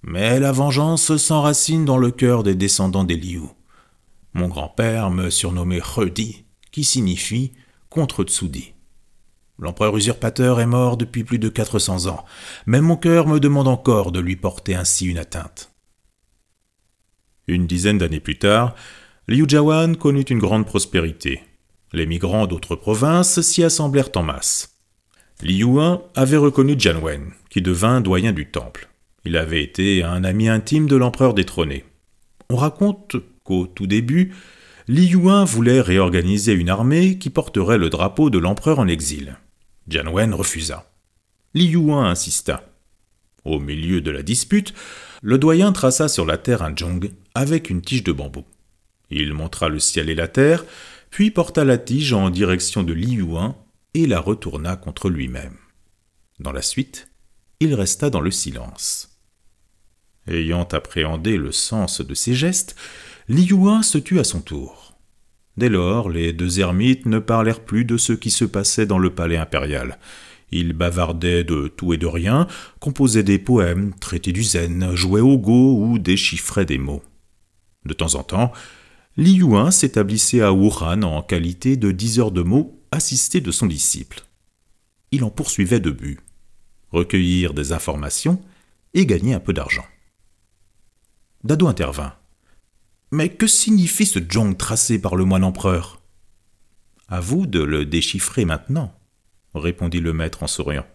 Mais 0.02 0.40
la 0.40 0.52
vengeance 0.52 1.16
s'enracine 1.16 1.84
dans 1.84 1.98
le 1.98 2.10
cœur 2.10 2.42
des 2.42 2.54
descendants 2.54 3.04
des 3.04 3.16
Liu. 3.16 3.42
Mon 4.32 4.48
grand-père 4.48 5.10
me 5.10 5.28
surnommait 5.28 5.82
Di, 6.14 6.44
qui 6.70 6.84
signifie 6.84 7.52
contre 7.90 8.24
Tsudi. 8.24 8.72
L'empereur 9.58 9.96
usurpateur 9.96 10.60
est 10.60 10.66
mort 10.66 10.96
depuis 10.96 11.24
plus 11.24 11.38
de 11.38 11.50
400 11.50 12.06
ans, 12.06 12.24
mais 12.64 12.80
mon 12.80 12.96
cœur 12.96 13.26
me 13.26 13.40
demande 13.40 13.68
encore 13.68 14.10
de 14.10 14.20
lui 14.20 14.36
porter 14.36 14.74
ainsi 14.74 15.06
une 15.06 15.18
atteinte. 15.18 15.70
Une 17.46 17.66
dizaine 17.66 17.98
d'années 17.98 18.20
plus 18.20 18.38
tard, 18.38 18.74
Liu 19.28 19.44
Jiawan 19.46 19.96
connut 19.96 20.22
une 20.22 20.38
grande 20.38 20.64
prospérité. 20.64 21.42
Les 21.92 22.06
migrants 22.06 22.46
d'autres 22.46 22.76
provinces 22.76 23.40
s'y 23.40 23.64
assemblèrent 23.64 24.10
en 24.14 24.22
masse. 24.22 24.76
Liu 25.42 25.60
Yuan 25.60 26.00
avait 26.14 26.36
reconnu 26.36 26.74
Jian 26.78 27.00
Wen, 27.00 27.32
qui 27.48 27.62
devint 27.62 28.00
doyen 28.00 28.32
du 28.32 28.50
temple. 28.50 28.88
Il 29.24 29.36
avait 29.36 29.62
été 29.62 30.02
un 30.02 30.22
ami 30.22 30.48
intime 30.48 30.86
de 30.86 30.96
l'empereur 30.96 31.34
détrôné. 31.34 31.84
On 32.48 32.56
raconte 32.56 33.16
qu'au 33.42 33.66
tout 33.66 33.86
début, 33.86 34.32
Li 34.86 35.06
Yuan 35.06 35.44
voulait 35.44 35.80
réorganiser 35.80 36.52
une 36.52 36.68
armée 36.68 37.18
qui 37.18 37.30
porterait 37.30 37.78
le 37.78 37.90
drapeau 37.90 38.30
de 38.30 38.38
l'empereur 38.38 38.78
en 38.78 38.88
exil. 38.88 39.36
Jian 39.88 40.12
Wen 40.12 40.34
refusa. 40.34 40.90
Li 41.54 41.66
Yuan 41.66 42.06
insista. 42.06 42.64
Au 43.44 43.58
milieu 43.58 44.00
de 44.00 44.10
la 44.10 44.22
dispute, 44.22 44.74
le 45.22 45.38
doyen 45.38 45.72
traça 45.72 46.08
sur 46.08 46.26
la 46.26 46.38
terre 46.38 46.62
un 46.62 46.74
zhong 46.76 47.10
avec 47.34 47.70
une 47.70 47.82
tige 47.82 48.04
de 48.04 48.12
bambou. 48.12 48.44
Il 49.10 49.32
montra 49.32 49.68
le 49.68 49.78
ciel 49.78 50.08
et 50.08 50.14
la 50.14 50.28
terre, 50.28 50.64
puis 51.10 51.30
porta 51.30 51.64
la 51.64 51.78
tige 51.78 52.12
en 52.12 52.30
direction 52.30 52.82
de 52.82 52.92
Li 52.92 53.14
Yuan 53.14 53.54
et 53.94 54.06
la 54.06 54.20
retourna 54.20 54.76
contre 54.76 55.10
lui-même. 55.10 55.56
Dans 56.38 56.52
la 56.52 56.62
suite, 56.62 57.08
il 57.58 57.74
resta 57.74 58.08
dans 58.08 58.20
le 58.20 58.30
silence. 58.30 59.18
Ayant 60.26 60.68
appréhendé 60.72 61.36
le 61.36 61.52
sens 61.52 62.00
de 62.00 62.14
ses 62.14 62.34
gestes, 62.34 62.76
Li 63.28 63.48
se 63.82 63.98
tut 63.98 64.18
à 64.18 64.24
son 64.24 64.40
tour. 64.40 64.94
Dès 65.56 65.68
lors, 65.68 66.08
les 66.08 66.32
deux 66.32 66.60
ermites 66.60 67.06
ne 67.06 67.18
parlèrent 67.18 67.64
plus 67.64 67.84
de 67.84 67.96
ce 67.96 68.12
qui 68.12 68.30
se 68.30 68.44
passait 68.44 68.86
dans 68.86 68.98
le 68.98 69.14
palais 69.14 69.36
impérial. 69.36 69.98
Ils 70.52 70.72
bavardaient 70.72 71.44
de 71.44 71.68
tout 71.68 71.92
et 71.92 71.96
de 71.96 72.06
rien, 72.06 72.46
composaient 72.80 73.22
des 73.22 73.38
poèmes, 73.38 73.92
traitaient 74.00 74.32
du 74.32 74.42
zen, 74.42 74.94
jouaient 74.94 75.20
au 75.20 75.38
go 75.38 75.76
ou 75.78 75.98
déchiffraient 75.98 76.64
des 76.64 76.78
mots. 76.78 77.02
De 77.84 77.94
temps 77.94 78.14
en 78.14 78.22
temps, 78.22 78.52
Li 79.16 79.34
Yuan 79.34 79.70
s'établissait 79.70 80.40
à 80.40 80.52
Wuhan 80.52 81.02
en 81.02 81.22
qualité 81.22 81.76
de 81.76 81.90
diseur 81.90 82.30
de 82.30 82.42
mots 82.42 82.80
assisté 82.90 83.40
de 83.40 83.50
son 83.50 83.66
disciple. 83.66 84.22
Il 85.12 85.24
en 85.24 85.30
poursuivait 85.30 85.80
deux 85.80 85.92
buts 85.92 86.20
recueillir 86.90 87.54
des 87.54 87.72
informations 87.72 88.40
et 88.94 89.06
gagner 89.06 89.34
un 89.34 89.40
peu 89.40 89.52
d'argent. 89.52 89.84
Dado 91.44 91.68
intervint. 91.68 92.14
Mais 93.12 93.28
que 93.28 93.46
signifie 93.46 94.06
ce 94.06 94.18
jong 94.18 94.56
tracé 94.56 95.00
par 95.00 95.16
le 95.16 95.24
moine 95.24 95.44
empereur 95.44 96.00
À 97.08 97.20
vous 97.20 97.46
de 97.46 97.60
le 97.60 97.84
déchiffrer 97.84 98.44
maintenant, 98.44 98.94
répondit 99.54 100.00
le 100.00 100.12
maître 100.12 100.42
en 100.42 100.46
souriant. 100.46 100.86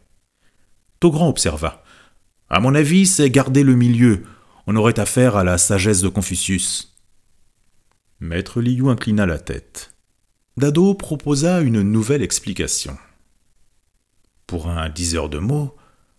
Togrand 0.99 1.29
observa. 1.29 1.83
À 2.49 2.59
mon 2.59 2.75
avis, 2.75 3.05
c'est 3.05 3.29
garder 3.29 3.63
le 3.63 3.75
milieu. 3.75 4.23
On 4.67 4.75
aurait 4.75 4.99
affaire 4.99 5.35
à 5.35 5.43
la 5.43 5.57
sagesse 5.57 6.01
de 6.01 6.07
Confucius. 6.07 6.94
Maître 8.25 8.59
Liu 8.59 8.89
inclina 8.89 9.27
la 9.27 9.37
tête. 9.37 9.91
Dado 10.57 10.95
proposa 10.95 11.61
une 11.61 11.83
nouvelle 11.83 12.23
explication. 12.23 12.97
Pour 14.47 14.67
un 14.67 14.89
diseur 14.89 15.29
de 15.29 15.37
mots, 15.37 15.75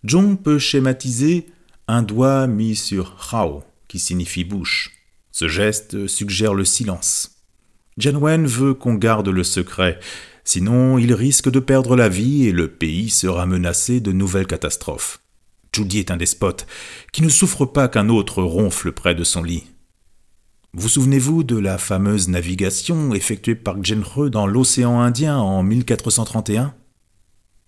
Zhong 0.09 0.37
peut 0.37 0.61
schématiser 0.61 1.47
un 1.89 2.03
doigt 2.03 2.47
mis 2.47 2.77
sur 2.77 3.17
Hao, 3.33 3.65
qui 3.89 3.99
signifie 3.99 4.45
bouche, 4.45 4.93
ce 5.33 5.49
geste 5.49 6.07
suggère 6.07 6.55
le 6.55 6.65
silence. 6.65 7.43
Wen 7.99 8.47
veut 8.47 8.75
qu'on 8.75 8.95
garde 8.95 9.29
le 9.29 9.43
secret, 9.43 9.99
sinon 10.45 10.99
il 10.99 11.13
risque 11.13 11.51
de 11.51 11.61
perdre 11.61 11.97
la 11.97 12.09
vie 12.09 12.47
et 12.47 12.53
le 12.53 12.69
pays 12.69 13.11
sera 13.11 13.47
menacé 13.47 13.99
de 13.99 14.13
nouvelles 14.13 14.47
catastrophes. 14.47 15.19
Judy 15.73 15.99
est 15.99 16.13
un 16.13 16.17
despote 16.17 16.69
qui 17.13 17.23
ne 17.23 17.29
souffre 17.29 17.65
pas 17.65 17.89
qu'un 17.89 18.09
autre 18.11 18.45
ronfle 18.45 18.93
près 18.93 19.17
de 19.17 19.25
son 19.25 19.43
lit. 19.43 19.65
Vous 20.79 20.91
souvenez-vous 20.91 21.43
de 21.43 21.57
la 21.57 21.79
fameuse 21.79 22.29
navigation 22.29 23.15
effectuée 23.15 23.55
par 23.55 23.83
Genre 23.83 24.29
dans 24.29 24.47
l'océan 24.47 25.01
Indien 25.01 25.39
en 25.39 25.63
1431 25.63 26.75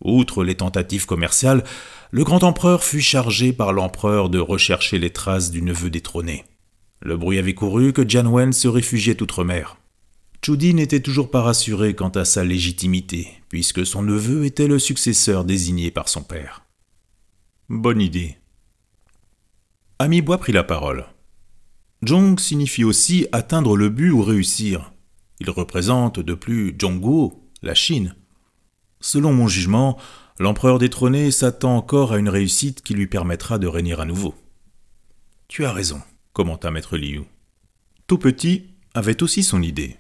Outre 0.05 0.45
les 0.45 0.57
tentatives 0.57 1.07
commerciales, 1.07 1.65
le 2.11 2.23
grand 2.23 2.45
empereur 2.45 2.85
fut 2.85 3.01
chargé 3.01 3.55
par 3.55 3.73
l'empereur 3.73 4.29
de 4.29 4.39
rechercher 4.39 4.99
les 4.99 5.09
traces 5.09 5.51
du 5.51 5.63
neveu 5.63 5.89
détrôné. 5.89 6.45
Le 7.01 7.17
bruit 7.17 7.39
avait 7.39 7.55
couru 7.55 7.95
que 7.95 8.07
Jian 8.07 8.31
Wen 8.31 8.53
se 8.53 8.69
réfugiait 8.69 9.23
outre-mer. 9.23 9.79
Chudi 10.45 10.75
n'était 10.75 11.01
toujours 11.01 11.31
pas 11.31 11.41
rassuré 11.41 11.95
quant 11.95 12.11
à 12.11 12.27
sa 12.27 12.45
légitimité, 12.45 13.29
puisque 13.49 13.87
son 13.87 14.03
neveu 14.03 14.45
était 14.45 14.69
le 14.69 14.79
successeur 14.79 15.47
désigné 15.47 15.91
par 15.91 16.11
son 16.11 16.25
père. 16.25 16.67
Bonne 17.71 18.03
idée. 18.03 18.37
Ami 19.99 20.21
Bois 20.21 20.37
prit 20.37 20.53
la 20.53 20.63
parole. 20.63 21.07
Zhong 22.07 22.39
signifie 22.39 22.85
aussi 22.85 23.27
atteindre 23.33 23.77
le 23.77 23.89
but 23.89 24.11
ou 24.11 24.23
réussir. 24.23 24.93
Il 25.41 25.51
représente 25.51 26.21
de 26.21 26.35
plus 26.35 26.77
Zhongguo, 26.81 27.51
la 27.63 27.75
Chine. 27.75 28.15
Selon 29.01 29.33
mon 29.33 29.49
jugement, 29.49 29.99
l'empereur 30.39 30.79
détrôné 30.79 31.31
s'attend 31.31 31.77
encore 31.77 32.13
à 32.13 32.19
une 32.19 32.29
réussite 32.29 32.83
qui 32.83 32.95
lui 32.95 33.07
permettra 33.07 33.59
de 33.59 33.67
régner 33.67 33.99
à 33.99 34.05
nouveau. 34.05 34.35
Tu 35.49 35.65
as 35.65 35.73
raison 35.73 36.01
commenta 36.39 36.71
maître 36.71 36.97
Liu. 36.97 37.23
Tout 38.07 38.19
petit 38.19 38.69
avait 38.95 39.25
aussi 39.25 39.43
son 39.43 39.61
idée. 39.61 39.97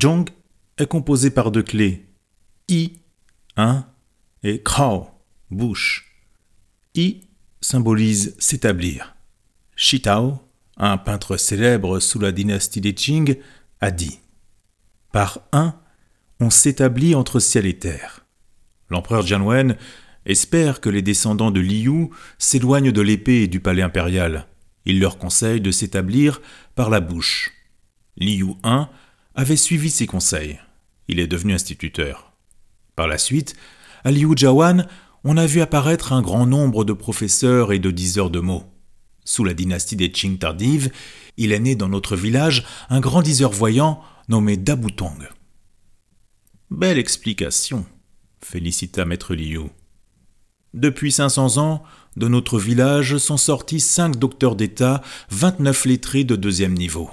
Zhong 0.00 0.30
est 0.78 0.86
composé 0.86 1.30
par 1.30 1.50
deux 1.50 1.64
clés, 1.64 2.06
I, 2.68 2.92
un, 3.56 3.88
et 4.44 4.62
Krao, 4.62 5.08
bouche. 5.50 6.22
I 6.94 7.22
symbolise 7.60 8.36
s'établir. 8.38 9.16
Shitao, 9.74 10.38
un 10.76 10.98
peintre 10.98 11.36
célèbre 11.36 12.00
sous 12.00 12.18
la 12.18 12.32
dynastie 12.32 12.80
des 12.80 12.94
Qing, 12.94 13.36
a 13.80 13.90
dit 13.90 14.20
Par 15.12 15.40
un, 15.52 15.74
on 16.40 16.50
s'établit 16.50 17.14
entre 17.14 17.40
ciel 17.40 17.66
et 17.66 17.78
terre. 17.78 18.26
L'empereur 18.90 19.26
Jianwen 19.26 19.76
espère 20.26 20.80
que 20.80 20.88
les 20.88 21.02
descendants 21.02 21.50
de 21.50 21.60
Liu 21.60 22.10
s'éloignent 22.38 22.92
de 22.92 23.00
l'épée 23.00 23.42
et 23.42 23.48
du 23.48 23.60
palais 23.60 23.82
impérial 23.82 24.46
il 24.86 25.00
leur 25.00 25.18
conseille 25.18 25.60
de 25.60 25.72
s'établir 25.72 26.40
par 26.74 26.88
la 26.88 27.00
bouche. 27.00 27.52
Liu 28.16 28.54
I 28.64 28.84
avait 29.34 29.56
suivi 29.56 29.90
ses 29.90 30.06
conseils. 30.06 30.58
Il 31.08 31.20
est 31.20 31.26
devenu 31.26 31.52
instituteur. 31.52 32.32
Par 32.94 33.08
la 33.08 33.18
suite, 33.18 33.56
à 34.04 34.12
Liu 34.12 34.34
Jiawan, 34.34 34.86
on 35.24 35.36
a 35.36 35.46
vu 35.46 35.60
apparaître 35.60 36.12
un 36.12 36.22
grand 36.22 36.46
nombre 36.46 36.84
de 36.84 36.92
professeurs 36.92 37.72
et 37.72 37.80
de 37.80 37.90
diseurs 37.90 38.30
de 38.30 38.40
mots. 38.40 38.64
Sous 39.26 39.42
la 39.42 39.54
dynastie 39.54 39.96
des 39.96 40.12
Qing 40.12 40.38
tardive, 40.38 40.90
il 41.36 41.50
est 41.52 41.58
né 41.58 41.74
dans 41.74 41.88
notre 41.88 42.14
village 42.16 42.64
un 42.88 43.00
grand 43.00 43.22
diseur 43.22 43.50
voyant 43.50 44.00
nommé 44.28 44.56
Dabutong. 44.56 45.28
Belle 46.70 46.98
explication, 46.98 47.84
félicita 48.40 49.04
maître 49.04 49.34
Liu. 49.34 49.62
Depuis 50.74 51.10
500 51.10 51.58
ans, 51.58 51.82
de 52.16 52.28
notre 52.28 52.58
village 52.58 53.18
sont 53.18 53.36
sortis 53.36 53.80
cinq 53.80 54.16
docteurs 54.16 54.54
d'État, 54.54 55.02
29 55.30 55.86
lettrés 55.86 56.24
de 56.24 56.36
deuxième 56.36 56.74
niveau. 56.74 57.10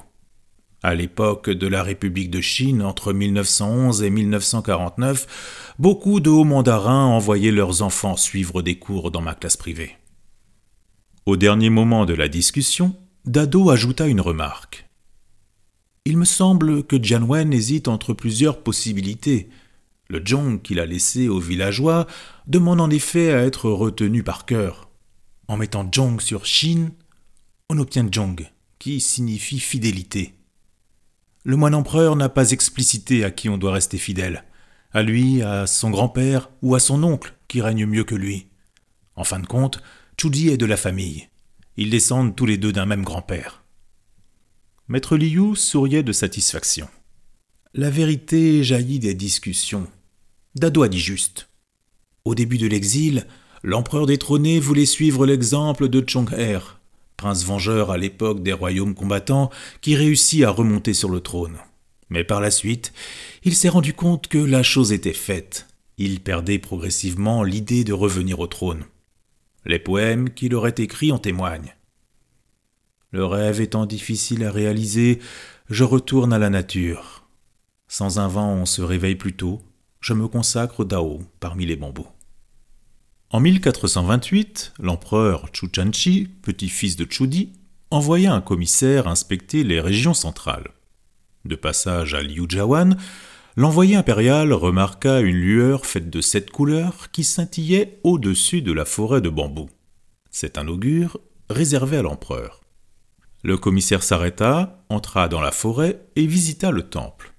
À 0.84 0.94
l'époque 0.94 1.50
de 1.50 1.68
la 1.68 1.82
République 1.82 2.30
de 2.30 2.42
Chine, 2.42 2.84
entre 2.84 3.12
1911 3.12 4.04
et 4.04 4.10
1949, 4.12 5.76
beaucoup 5.80 6.20
de 6.20 6.30
hauts 6.30 6.44
mandarins 6.44 7.06
envoyaient 7.06 7.52
leurs 7.52 7.82
enfants 7.82 8.18
suivre 8.18 8.62
des 8.62 8.78
cours 8.78 9.10
dans 9.10 9.22
ma 9.22 9.34
classe 9.34 9.58
privée. 9.58 9.98
Au 11.26 11.38
dernier 11.38 11.70
moment 11.70 12.06
de 12.06 12.14
la 12.14 12.28
discussion, 12.28 12.98
Dado 13.24 13.70
ajouta 13.70 14.08
une 14.08 14.20
remarque. 14.20 14.90
Il 16.04 16.18
me 16.18 16.26
semble 16.26 16.84
que 16.84 17.02
Jianwen 17.02 17.54
hésite 17.54 17.88
entre 17.88 18.14
plusieurs 18.14 18.62
possibilités. 18.62 19.48
Le 20.10 20.22
Zhong 20.22 20.62
qu'il 20.62 20.82
a 20.82 20.86
laissé 20.86 21.30
aux 21.30 21.40
villageois 21.40 22.08
demande 22.46 22.82
en 22.82 22.90
effet 22.90 23.32
à 23.32 23.46
être 23.46 23.70
retenu 23.70 24.22
par 24.22 24.46
cœur. 24.46 24.90
En 25.48 25.56
mettant 25.56 25.90
Zhong 25.90 26.20
sur 26.20 26.46
Shin, 26.46 26.90
on 27.70 27.78
obtient 27.78 28.10
Zhong, 28.14 28.52
qui 28.78 29.00
signifie 29.00 29.62
fidélité. 29.62 30.34
Le 31.46 31.56
moine 31.56 31.76
empereur 31.76 32.18
n'a 32.18 32.28
pas 32.28 32.52
explicité 32.52 33.24
à 33.24 33.32
qui 33.32 33.48
on 33.48 33.58
doit 33.58 33.72
rester 33.72 33.98
fidèle, 33.98 34.44
à 34.92 35.04
lui, 35.04 35.42
à 35.42 35.68
son 35.68 35.90
grand-père 35.90 36.50
ou 36.62 36.76
à 36.76 36.82
son 36.82 37.02
oncle 37.02 37.34
qui 37.48 37.62
règne 37.62 37.86
mieux 37.86 38.04
que 38.04 38.16
lui. 38.16 38.48
En 39.16 39.24
fin 39.24 39.40
de 39.40 39.48
compte, 39.48 39.82
Chuji 40.18 40.50
est 40.50 40.58
de 40.58 40.66
la 40.66 40.78
famille. 40.78 41.28
Ils 41.78 41.90
descendent 41.90 42.36
tous 42.36 42.46
les 42.46 42.58
deux 42.58 42.72
d'un 42.72 42.86
même 42.86 43.04
grand-père. 43.04 43.64
Maître 44.88 45.18
Liu 45.18 45.56
souriait 45.56 46.04
de 46.04 46.12
satisfaction. 46.12 46.88
La 47.74 47.90
vérité 47.90 48.64
jaillit 48.64 49.00
des 49.00 49.16
discussions. 49.16 49.88
Dado 50.56 50.84
a 50.84 50.90
dit 50.90 51.00
juste. 51.00 51.50
Au 52.26 52.36
début 52.36 52.58
de 52.58 52.68
l'exil, 52.68 53.26
l'empereur 53.64 54.06
détrôné 54.06 54.60
voulait 54.60 54.86
suivre 54.86 55.26
l'exemple 55.26 55.90
de 55.90 56.04
Chong'er, 56.08 56.60
prince 57.18 57.44
vengeur 57.44 57.90
à 57.90 57.98
l'époque 57.98 58.44
des 58.44 58.54
royaumes 58.54 58.94
combattants, 58.94 59.50
qui 59.82 59.96
réussit 59.96 60.44
à 60.44 60.52
remonter 60.52 60.94
sur 60.94 61.10
le 61.10 61.22
trône. 61.22 61.58
Mais 62.10 62.24
par 62.24 62.40
la 62.40 62.52
suite, 62.52 62.94
il 63.44 63.56
s'est 63.56 63.70
rendu 63.70 63.94
compte 63.94 64.28
que 64.28 64.38
la 64.38 64.62
chose 64.62 64.92
était 64.92 65.14
faite. 65.14 65.68
Il 65.98 66.20
perdait 66.20 66.60
progressivement 66.60 67.44
l'idée 67.44 67.84
de 67.84 67.94
revenir 67.94 68.40
au 68.40 68.48
trône. 68.48 68.86
Les 69.66 69.80
poèmes 69.80 70.30
qu'il 70.30 70.56
aurait 70.56 70.76
écrits 70.78 71.12
en 71.12 71.20
témoignent. 71.20 71.76
Le 73.12 73.26
rêve 73.26 73.62
étant 73.62 73.86
difficile 73.86 74.44
à 74.44 74.52
réaliser, 74.52 75.20
je 75.70 75.84
retourne 75.84 76.34
à 76.34 76.40
la 76.40 76.50
nature. 76.50 77.28
Sans 77.88 78.20
un 78.20 78.28
vent, 78.28 78.50
on 78.50 78.66
se 78.66 78.82
réveille 78.82 79.16
plus 79.16 79.34
tôt. 79.34 79.62
Je 80.00 80.14
me 80.14 80.28
consacre 80.28 80.82
au 80.82 80.86
Dao 80.86 81.22
parmi 81.40 81.66
les 81.66 81.76
bambous. 81.76 82.08
En 83.30 83.40
1428, 83.40 84.74
l'empereur 84.80 85.50
Chuchanchi, 85.54 86.28
petit-fils 86.42 86.96
de 86.96 87.08
Chudi, 87.10 87.54
envoya 87.92 88.34
un 88.34 88.42
commissaire 88.42 89.08
inspecter 89.08 89.64
les 89.64 89.80
régions 89.80 90.14
centrales. 90.14 90.72
De 91.46 91.56
passage 91.56 92.14
à 92.14 92.22
Liujiawan, 92.22 92.98
l'envoyé 93.56 93.96
impérial 93.96 94.52
remarqua 94.54 95.22
une 95.22 95.36
lueur 95.36 95.86
faite 95.86 96.10
de 96.10 96.22
sept 96.22 96.50
couleurs 96.52 97.12
qui 97.12 97.24
scintillait 97.24 98.00
au-dessus 98.04 98.62
de 98.62 98.72
la 98.72 98.86
forêt 98.86 99.22
de 99.22 99.30
bambous. 99.30 99.70
C'est 100.32 100.58
un 100.58 100.68
augure 100.68 101.20
réservé 101.50 101.98
à 101.98 102.02
l'empereur. 102.02 102.62
Le 103.44 103.58
commissaire 103.58 104.04
s'arrêta, 104.04 104.84
entra 104.90 105.28
dans 105.28 105.42
la 105.42 105.52
forêt 105.52 106.06
et 106.16 106.26
visita 106.26 106.72
le 106.72 106.84
temple. 106.84 107.34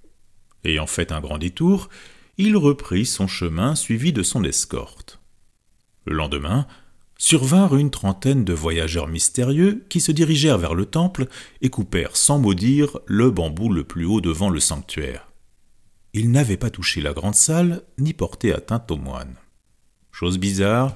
Ayant 0.64 0.86
fait 0.86 1.12
un 1.12 1.20
grand 1.20 1.38
détour, 1.38 1.88
il 2.36 2.56
reprit 2.56 3.06
son 3.06 3.26
chemin 3.26 3.74
suivi 3.74 4.12
de 4.12 4.22
son 4.22 4.44
escorte. 4.44 5.20
Le 6.04 6.14
lendemain, 6.14 6.66
survinrent 7.18 7.76
une 7.76 7.90
trentaine 7.90 8.44
de 8.44 8.52
voyageurs 8.52 9.08
mystérieux 9.08 9.84
qui 9.88 10.00
se 10.00 10.12
dirigèrent 10.12 10.58
vers 10.58 10.74
le 10.74 10.84
temple 10.84 11.26
et 11.62 11.70
coupèrent 11.70 12.16
sans 12.16 12.38
mot 12.38 12.54
dire 12.54 12.98
le 13.06 13.30
bambou 13.30 13.72
le 13.72 13.84
plus 13.84 14.04
haut 14.04 14.20
devant 14.20 14.50
le 14.50 14.60
sanctuaire. 14.60 15.33
Ils 16.14 16.30
n'avaient 16.30 16.56
pas 16.56 16.70
touché 16.70 17.00
la 17.00 17.12
grande 17.12 17.34
salle 17.34 17.82
ni 17.98 18.12
porté 18.12 18.52
atteinte 18.52 18.90
aux 18.92 18.96
moines. 18.96 19.34
Chose 20.12 20.38
bizarre, 20.38 20.94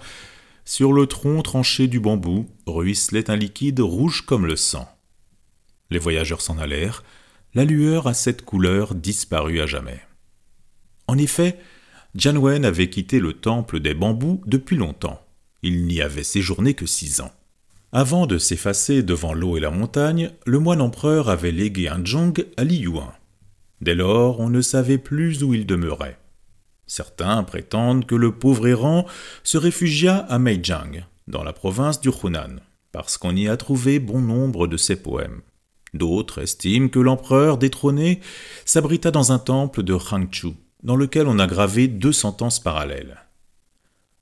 sur 0.64 0.92
le 0.92 1.06
tronc 1.06 1.42
tranché 1.42 1.88
du 1.88 1.98
bambou 1.98 2.46
ruisselait 2.66 3.28
un 3.28 3.36
liquide 3.36 3.80
rouge 3.80 4.22
comme 4.24 4.46
le 4.46 4.54
sang. 4.54 4.88
Les 5.90 5.98
voyageurs 5.98 6.40
s'en 6.40 6.56
allèrent, 6.56 7.02
la 7.54 7.64
lueur 7.64 8.06
à 8.06 8.14
cette 8.14 8.44
couleur 8.44 8.94
disparut 8.94 9.60
à 9.60 9.66
jamais. 9.66 10.00
En 11.08 11.18
effet, 11.18 11.58
Janwen 12.14 12.64
avait 12.64 12.90
quitté 12.90 13.18
le 13.18 13.32
temple 13.32 13.80
des 13.80 13.94
bambous 13.94 14.40
depuis 14.46 14.76
longtemps. 14.76 15.20
Il 15.62 15.86
n'y 15.86 16.00
avait 16.00 16.22
séjourné 16.22 16.74
que 16.74 16.86
six 16.86 17.20
ans. 17.20 17.32
Avant 17.90 18.26
de 18.26 18.38
s'effacer 18.38 19.02
devant 19.02 19.34
l'eau 19.34 19.56
et 19.56 19.60
la 19.60 19.70
montagne, 19.70 20.30
le 20.46 20.60
moine 20.60 20.80
empereur 20.80 21.28
avait 21.28 21.50
légué 21.50 21.88
un 21.88 22.04
Zhong 22.04 22.46
à 22.56 22.62
Li 22.62 22.80
Yuan. 22.80 23.17
Dès 23.80 23.94
lors, 23.94 24.40
on 24.40 24.50
ne 24.50 24.60
savait 24.60 24.98
plus 24.98 25.42
où 25.42 25.54
il 25.54 25.66
demeurait. 25.66 26.18
Certains 26.86 27.42
prétendent 27.44 28.06
que 28.06 28.14
le 28.14 28.32
pauvre 28.32 28.66
errant 28.66 29.06
se 29.44 29.58
réfugia 29.58 30.16
à 30.16 30.38
Meijiang, 30.38 31.04
dans 31.28 31.44
la 31.44 31.52
province 31.52 32.00
du 32.00 32.10
Hunan, 32.10 32.60
parce 32.92 33.18
qu'on 33.18 33.36
y 33.36 33.46
a 33.46 33.56
trouvé 33.56 33.98
bon 33.98 34.20
nombre 34.20 34.66
de 34.66 34.76
ses 34.76 34.96
poèmes. 34.96 35.42
D'autres 35.94 36.42
estiment 36.42 36.88
que 36.88 36.98
l'empereur 36.98 37.58
détrôné 37.58 38.20
s'abrita 38.64 39.10
dans 39.10 39.32
un 39.32 39.38
temple 39.38 39.82
de 39.82 39.94
Hangchu, 39.94 40.54
dans 40.82 40.96
lequel 40.96 41.26
on 41.28 41.38
a 41.38 41.46
gravé 41.46 41.88
deux 41.88 42.12
sentences 42.12 42.60
parallèles. 42.60 43.22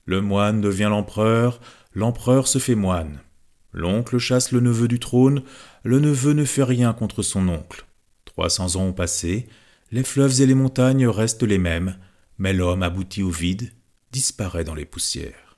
Le 0.05 0.21
moine 0.21 0.61
devient 0.61 0.89
l'empereur, 0.91 1.61
l'empereur 1.95 2.47
se 2.47 2.59
fait 2.59 2.75
moine. 2.75 3.21
L'oncle 3.73 4.19
chasse 4.19 4.53
le 4.53 4.61
neveu 4.61 4.89
du 4.89 4.99
trône, 4.99 5.43
le 5.83 5.99
neveu 5.99 6.33
ne 6.33 6.45
fait 6.45 6.63
rien 6.63 6.93
contre 6.93 7.23
son 7.23 7.49
oncle. 7.49 7.86
Trois 8.37 8.51
cents 8.51 8.77
ans 8.77 8.89
ont 8.89 8.93
passé, 8.93 9.47
les 9.91 10.03
fleuves 10.03 10.43
et 10.43 10.47
les 10.47 10.55
montagnes 10.55 11.07
restent 11.07 11.43
les 11.43 11.57
mêmes, 11.57 11.97
mais 12.37 12.53
l'homme 12.53 12.83
aboutit 12.83 13.23
au 13.23 13.31
vide, 13.31 13.73
disparaît 14.13 14.63
dans 14.63 14.75
les 14.75 14.85
poussières. 14.85 15.57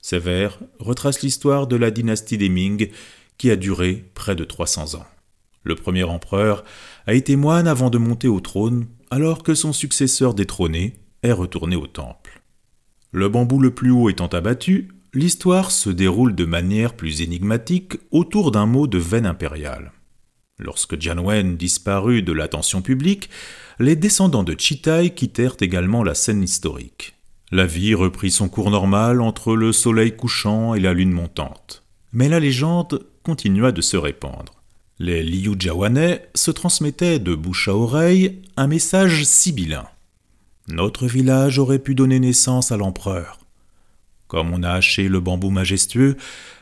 Ces 0.00 0.20
vers 0.20 0.60
retracent 0.78 1.22
l'histoire 1.22 1.66
de 1.66 1.74
la 1.74 1.90
dynastie 1.90 2.38
des 2.38 2.48
Ming 2.48 2.90
qui 3.38 3.50
a 3.50 3.56
duré 3.56 4.08
près 4.14 4.36
de 4.36 4.44
trois 4.44 4.68
cents 4.68 4.94
ans. 4.94 5.06
Le 5.64 5.74
premier 5.74 6.04
empereur 6.04 6.62
a 7.08 7.14
été 7.14 7.34
moine 7.34 7.66
avant 7.66 7.90
de 7.90 7.98
monter 7.98 8.28
au 8.28 8.38
trône 8.38 8.86
alors 9.10 9.42
que 9.42 9.56
son 9.56 9.72
successeur 9.72 10.32
détrôné 10.32 10.94
est 11.24 11.32
retourné 11.32 11.74
au 11.74 11.88
temple. 11.88 12.40
Le 13.10 13.28
bambou 13.28 13.58
le 13.58 13.74
plus 13.74 13.90
haut 13.90 14.08
étant 14.08 14.28
abattu, 14.28 14.92
l'histoire 15.12 15.72
se 15.72 15.90
déroule 15.90 16.36
de 16.36 16.44
manière 16.44 16.94
plus 16.94 17.20
énigmatique 17.20 17.94
autour 18.12 18.52
d'un 18.52 18.66
mot 18.66 18.86
de 18.86 18.98
veine 18.98 19.26
impériale. 19.26 19.90
Lorsque 20.58 21.00
Jianwen 21.00 21.56
disparut 21.56 22.22
de 22.22 22.32
l'attention 22.32 22.80
publique, 22.80 23.28
les 23.80 23.96
descendants 23.96 24.44
de 24.44 24.54
Chitai 24.56 25.10
quittèrent 25.10 25.56
également 25.60 26.04
la 26.04 26.14
scène 26.14 26.42
historique. 26.42 27.14
La 27.50 27.66
vie 27.66 27.94
reprit 27.94 28.30
son 28.30 28.48
cours 28.48 28.70
normal 28.70 29.20
entre 29.20 29.56
le 29.56 29.72
soleil 29.72 30.14
couchant 30.14 30.74
et 30.74 30.80
la 30.80 30.94
lune 30.94 31.10
montante. 31.10 31.82
Mais 32.12 32.28
la 32.28 32.38
légende 32.38 33.04
continua 33.24 33.72
de 33.72 33.80
se 33.80 33.96
répandre. 33.96 34.54
Les 35.00 35.24
Liu 35.24 35.56
Jiawanais 35.58 36.28
se 36.34 36.52
transmettaient 36.52 37.18
de 37.18 37.34
bouche 37.34 37.66
à 37.66 37.74
oreille 37.74 38.42
un 38.56 38.68
message 38.68 39.24
sibyllin. 39.24 39.88
Notre 40.68 41.06
village 41.06 41.58
aurait 41.58 41.80
pu 41.80 41.96
donner 41.96 42.20
naissance 42.20 42.70
à 42.70 42.76
l'empereur. 42.76 43.40
Comme 44.28 44.52
on 44.52 44.62
a 44.62 44.70
haché 44.70 45.08
le 45.08 45.18
bambou 45.18 45.50
majestueux, 45.50 46.16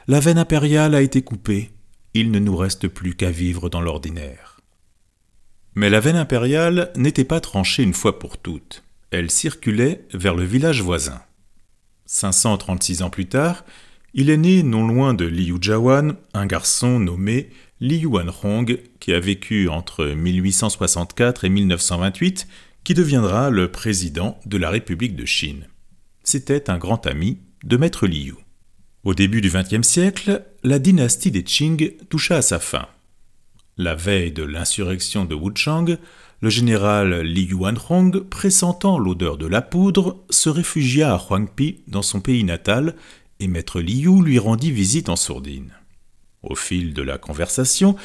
la 0.09 0.19
veine 0.19 0.39
impériale 0.39 0.95
a 0.95 1.03
été 1.03 1.21
coupée. 1.21 1.71
Il 2.15 2.31
ne 2.31 2.39
nous 2.39 2.57
reste 2.57 2.89
plus 2.89 3.15
qu'à 3.15 3.31
vivre 3.31 3.69
dans 3.69 3.81
l'ordinaire. 3.81 4.61
Mais 5.75 5.89
la 5.89 6.01
veine 6.01 6.17
impériale 6.17 6.93
n'était 6.97 7.25
pas 7.25 7.41
tranchée 7.41 7.83
une 7.83 7.95
fois 7.95 8.19
pour 8.19 8.39
toutes. 8.39 8.85
Elle 9.11 9.31
circulait 9.31 10.07
vers 10.13 10.35
le 10.35 10.45
village 10.45 10.83
voisin. 10.83 11.23
536 12.07 13.03
ans 13.03 13.11
plus 13.11 13.27
tard, 13.27 13.65
il 14.15 14.29
est 14.29 14.37
né 14.37 14.63
non 14.63 14.87
loin 14.87 15.15
de 15.15 15.25
Liu 15.25 15.57
Jiawan 15.61 16.17
un 16.35 16.47
garçon 16.47 16.99
nommé 16.99 17.49
Li 17.81 17.99
Yuanhong, 18.01 18.79
qui 19.01 19.13
a 19.13 19.19
vécu 19.19 19.69
entre 19.69 20.05
1864 20.07 21.45
et 21.45 21.49
1928, 21.49 22.47
qui 22.85 22.95
deviendra 22.95 23.51
le 23.51 23.73
président 23.73 24.39
de 24.45 24.59
la 24.59 24.71
République 24.71 25.17
de 25.17 25.25
Chine. 25.25 25.67
C'était 26.23 26.71
un 26.71 26.79
grand 26.79 27.07
ami 27.07 27.39
de 27.65 27.77
Maître 27.77 28.07
Liu. 28.07 28.35
Au 29.03 29.15
début 29.15 29.41
du 29.41 29.51
XXe 29.51 29.87
siècle, 29.87 30.45
la 30.65 30.79
dynastie 30.79 31.33
des 31.33 31.43
Qing 31.43 31.93
toucha 32.09 32.37
à 32.37 32.43
sa 32.43 32.59
fin. 32.61 32.87
La 33.77 33.95
veille 33.95 34.33
de 34.33 34.45
l'insurrection 34.45 35.25
de 35.25 35.35
Wuchang, 35.35 35.97
le 36.41 36.51
général 36.51 37.23
Li 37.23 37.47
Yuanhong, 37.47 38.21
pressentant 38.21 38.99
l'odeur 38.99 39.39
de 39.39 39.47
la 39.47 39.63
poudre, 39.63 40.25
se 40.31 40.49
réfugia 40.49 41.15
à 41.15 41.19
Huangpi, 41.19 41.81
dans 41.89 42.03
son 42.03 42.21
pays 42.21 42.45
natal, 42.45 42.95
et 43.41 43.49
maître 43.49 43.81
Liu 43.81 44.23
lui 44.23 44.39
rendit 44.39 44.71
visite 44.71 45.09
en 45.09 45.17
sourdine. 45.17 45.73
Au 46.43 46.55
fil 46.55 46.95
de 46.95 47.03
la 47.03 47.19
conversation, 47.19 47.97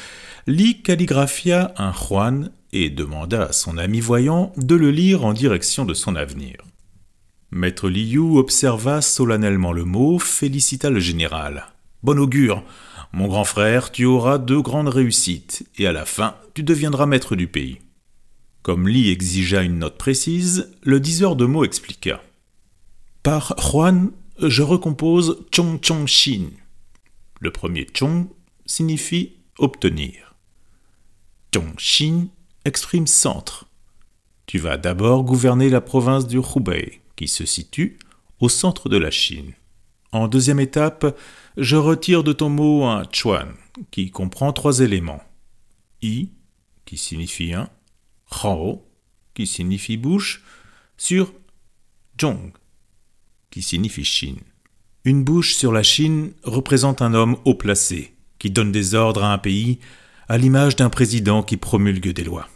Li 0.46 0.82
calligraphia 0.82 1.74
un 1.76 1.92
Juan 1.92 2.50
et 2.72 2.90
demanda 2.90 3.44
à 3.44 3.52
son 3.52 3.78
ami 3.78 4.00
voyant 4.00 4.52
de 4.56 4.74
le 4.74 4.90
lire 4.90 5.24
en 5.24 5.32
direction 5.32 5.84
de 5.84 5.94
son 5.94 6.16
avenir. 6.16 6.56
Maître 7.50 7.88
Liu 7.88 8.36
observa 8.36 9.00
solennellement 9.00 9.72
le 9.72 9.84
mot, 9.84 10.18
félicita 10.18 10.90
le 10.90 11.00
général. 11.00 11.68
Bon 12.02 12.18
augure, 12.18 12.62
mon 13.12 13.26
grand 13.26 13.44
frère, 13.44 13.90
tu 13.90 14.04
auras 14.04 14.38
deux 14.38 14.60
grandes 14.62 14.88
réussites, 14.88 15.68
et 15.76 15.86
à 15.86 15.92
la 15.92 16.04
fin, 16.04 16.36
tu 16.54 16.62
deviendras 16.62 17.06
maître 17.06 17.34
du 17.34 17.48
pays. 17.48 17.78
Comme 18.62 18.86
Li 18.86 19.10
exigea 19.10 19.62
une 19.62 19.78
note 19.78 19.98
précise, 19.98 20.70
le 20.82 21.00
diseur 21.00 21.34
de 21.34 21.44
mots 21.44 21.64
expliqua. 21.64 22.22
Par 23.22 23.54
Juan, 23.58 24.10
je 24.40 24.62
recompose 24.62 25.44
Chong 25.50 25.80
Chong 25.82 26.06
Shin. 26.06 26.50
Le 27.40 27.50
premier 27.50 27.86
Chong 27.92 28.28
signifie 28.66 29.36
obtenir. 29.58 30.34
Chong 31.52 31.74
Shin 31.78 32.28
exprime 32.64 33.06
centre. 33.06 33.66
Tu 34.46 34.58
vas 34.58 34.76
d'abord 34.76 35.24
gouverner 35.24 35.68
la 35.68 35.80
province 35.80 36.26
du 36.26 36.38
Hubei, 36.38 37.00
qui 37.16 37.26
se 37.26 37.44
situe 37.44 37.98
au 38.38 38.48
centre 38.48 38.88
de 38.88 38.96
la 38.96 39.10
Chine. 39.10 39.52
En 40.12 40.28
deuxième 40.28 40.60
étape, 40.60 41.18
je 41.56 41.76
retire 41.76 42.24
de 42.24 42.32
ton 42.32 42.48
mot 42.48 42.84
un 42.84 43.04
chuan, 43.12 43.48
qui 43.90 44.10
comprend 44.10 44.52
trois 44.52 44.80
éléments. 44.80 45.22
I, 46.02 46.30
qui 46.84 46.96
signifie 46.96 47.52
un, 47.52 47.68
Hao, 48.30 48.86
qui 49.34 49.46
signifie 49.46 49.96
bouche, 49.96 50.42
sur 50.96 51.32
Zhong, 52.20 52.52
qui 53.50 53.62
signifie 53.62 54.04
Chine. 54.04 54.40
Une 55.04 55.24
bouche 55.24 55.54
sur 55.54 55.72
la 55.72 55.82
Chine 55.82 56.32
représente 56.42 57.02
un 57.02 57.14
homme 57.14 57.36
haut 57.44 57.54
placé, 57.54 58.14
qui 58.38 58.50
donne 58.50 58.72
des 58.72 58.94
ordres 58.94 59.24
à 59.24 59.32
un 59.32 59.38
pays, 59.38 59.78
à 60.28 60.38
l'image 60.38 60.76
d'un 60.76 60.90
président 60.90 61.42
qui 61.42 61.56
promulgue 61.56 62.12
des 62.12 62.24
lois. 62.24 62.48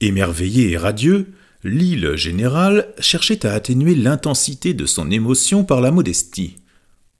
Émerveillé 0.00 0.70
et 0.70 0.76
radieux, 0.76 1.34
l'île 1.64 2.16
général 2.16 2.94
cherchait 2.98 3.44
à 3.46 3.52
atténuer 3.52 3.94
l'intensité 3.94 4.74
de 4.74 4.86
son 4.86 5.10
émotion 5.10 5.64
par 5.64 5.80
la 5.80 5.90
modestie. 5.90 6.56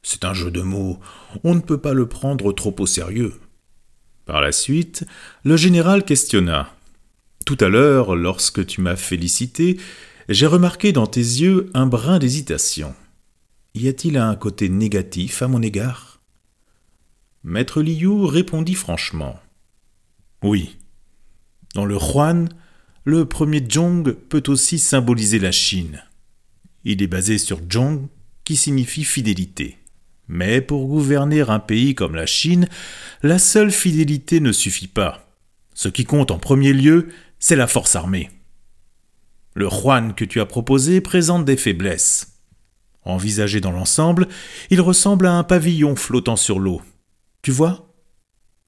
C'est 0.02 0.24
un 0.24 0.34
jeu 0.34 0.50
de 0.50 0.62
mots, 0.62 1.00
on 1.44 1.54
ne 1.54 1.60
peut 1.60 1.78
pas 1.78 1.92
le 1.92 2.08
prendre 2.08 2.52
trop 2.52 2.74
au 2.78 2.86
sérieux. 2.86 3.34
Par 4.24 4.40
la 4.40 4.52
suite, 4.52 5.04
le 5.44 5.56
général 5.56 6.04
questionna. 6.04 6.74
Tout 7.44 7.58
à 7.60 7.68
l'heure, 7.68 8.14
lorsque 8.14 8.64
tu 8.66 8.80
m'as 8.80 8.96
félicité, 8.96 9.78
j'ai 10.28 10.46
remarqué 10.46 10.92
dans 10.92 11.06
tes 11.06 11.20
yeux 11.20 11.70
un 11.72 11.86
brin 11.86 12.18
d'hésitation. 12.18 12.94
Y 13.74 13.88
a-t-il 13.88 14.18
un 14.18 14.34
côté 14.34 14.68
négatif 14.68 15.42
à 15.42 15.48
mon 15.48 15.62
égard? 15.62 16.20
Maître 17.44 17.80
Liu 17.80 18.26
répondit 18.26 18.74
franchement. 18.74 19.40
Oui. 20.42 20.76
Dans 21.74 21.86
le 21.86 21.96
Huan, 21.96 22.48
le 23.08 23.24
premier 23.24 23.66
Zhong 23.66 24.12
peut 24.12 24.42
aussi 24.48 24.78
symboliser 24.78 25.38
la 25.38 25.50
Chine. 25.50 26.04
Il 26.84 27.02
est 27.02 27.06
basé 27.06 27.38
sur 27.38 27.58
Zhong, 27.72 28.06
qui 28.44 28.54
signifie 28.54 29.02
fidélité. 29.02 29.78
Mais 30.26 30.60
pour 30.60 30.86
gouverner 30.86 31.40
un 31.40 31.58
pays 31.58 31.94
comme 31.94 32.14
la 32.14 32.26
Chine, 32.26 32.68
la 33.22 33.38
seule 33.38 33.70
fidélité 33.70 34.40
ne 34.40 34.52
suffit 34.52 34.88
pas. 34.88 35.26
Ce 35.72 35.88
qui 35.88 36.04
compte 36.04 36.30
en 36.30 36.38
premier 36.38 36.74
lieu, 36.74 37.08
c'est 37.38 37.56
la 37.56 37.66
force 37.66 37.96
armée. 37.96 38.28
Le 39.54 39.70
Juan 39.70 40.12
que 40.14 40.26
tu 40.26 40.38
as 40.38 40.46
proposé 40.46 41.00
présente 41.00 41.46
des 41.46 41.56
faiblesses. 41.56 42.42
Envisagé 43.04 43.62
dans 43.62 43.72
l'ensemble, 43.72 44.28
il 44.68 44.82
ressemble 44.82 45.24
à 45.28 45.32
un 45.32 45.44
pavillon 45.44 45.96
flottant 45.96 46.36
sur 46.36 46.58
l'eau. 46.58 46.82
Tu 47.40 47.52
vois? 47.52 47.90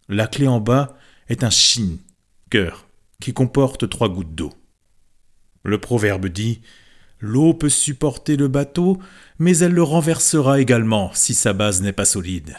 La 0.09 0.27
clé 0.27 0.49
en 0.49 0.61
bas 0.61 0.97
est 1.29 1.45
un 1.45 1.51
Shin, 1.51 1.99
cœur, 2.49 2.87
qui 3.21 3.33
comporte 3.33 3.89
trois 3.89 4.09
gouttes 4.09 4.35
d'eau. 4.35 4.53
Le 5.63 5.79
proverbe 5.79 6.27
dit 6.27 6.61
L'eau 7.21 7.53
peut 7.53 7.69
supporter 7.69 8.37
le 8.37 8.49
bateau, 8.49 8.99
mais 9.39 9.59
elle 9.59 9.73
le 9.73 9.83
renversera 9.83 10.61
également 10.61 11.11
si 11.13 11.35
sa 11.35 11.53
base 11.53 11.83
n'est 11.83 11.93
pas 11.93 12.07
solide. 12.07 12.57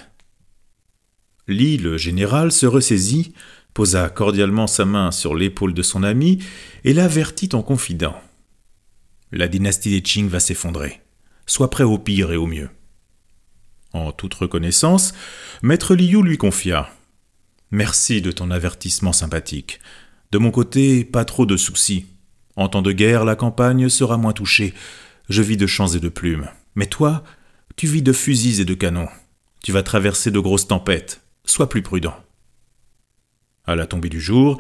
L'île 1.48 1.98
général 1.98 2.52
se 2.52 2.68
ressaisit, 2.68 3.34
posa 3.74 4.10
cordialement 4.10 4.68
sa 4.68 4.86
main 4.86 5.12
sur 5.12 5.34
l'épaule 5.34 5.74
de 5.74 5.82
son 5.82 6.04
ami 6.04 6.40
et 6.84 6.94
l'avertit 6.94 7.50
en 7.54 7.64
confident. 7.64 8.16
La 9.32 9.48
dynastie 9.48 9.90
des 9.92 10.02
Qing 10.02 10.28
va 10.28 10.40
s'effondrer. 10.40 11.02
Sois 11.48 11.70
prêt 11.70 11.84
au 11.84 11.98
pire 11.98 12.32
et 12.32 12.38
au 12.38 12.46
mieux. 12.46 12.70
En 13.94 14.12
toute 14.12 14.34
reconnaissance, 14.36 15.14
Maître 15.64 15.96
Liu 15.96 16.22
lui 16.22 16.38
confia. 16.38 16.90
Merci 17.72 18.22
de 18.22 18.32
ton 18.32 18.52
avertissement 18.52 19.14
sympathique. 19.14 19.80
De 20.32 20.38
mon 20.38 20.52
côté, 20.52 21.04
pas 21.04 21.26
trop 21.26 21.46
de 21.46 21.58
soucis. 21.58 22.06
En 22.56 22.70
temps 22.70 22.82
de 22.82 22.92
guerre, 22.92 23.26
la 23.26 23.36
campagne 23.36 23.90
sera 23.90 24.18
moins 24.18 24.34
touchée. 24.34 24.74
Je 25.30 25.42
vis 25.42 25.58
de 25.58 25.68
champs 25.68 25.88
et 25.88 26.00
de 26.00 26.10
plumes. 26.10 26.48
Mais 26.76 26.86
toi, 26.86 27.24
tu 27.76 27.88
vis 27.88 28.02
de 28.02 28.14
fusils 28.14 28.62
et 28.62 28.66
de 28.66 28.74
canons. 28.74 29.10
Tu 29.64 29.72
vas 29.72 29.84
traverser 29.84 30.32
de 30.32 30.40
grosses 30.40 30.68
tempêtes. 30.68 31.22
Sois 31.46 31.70
plus 31.70 31.82
prudent. 31.82 32.16
À 33.66 33.76
la 33.76 33.86
tombée 33.86 34.10
du 34.10 34.22
jour, 34.22 34.58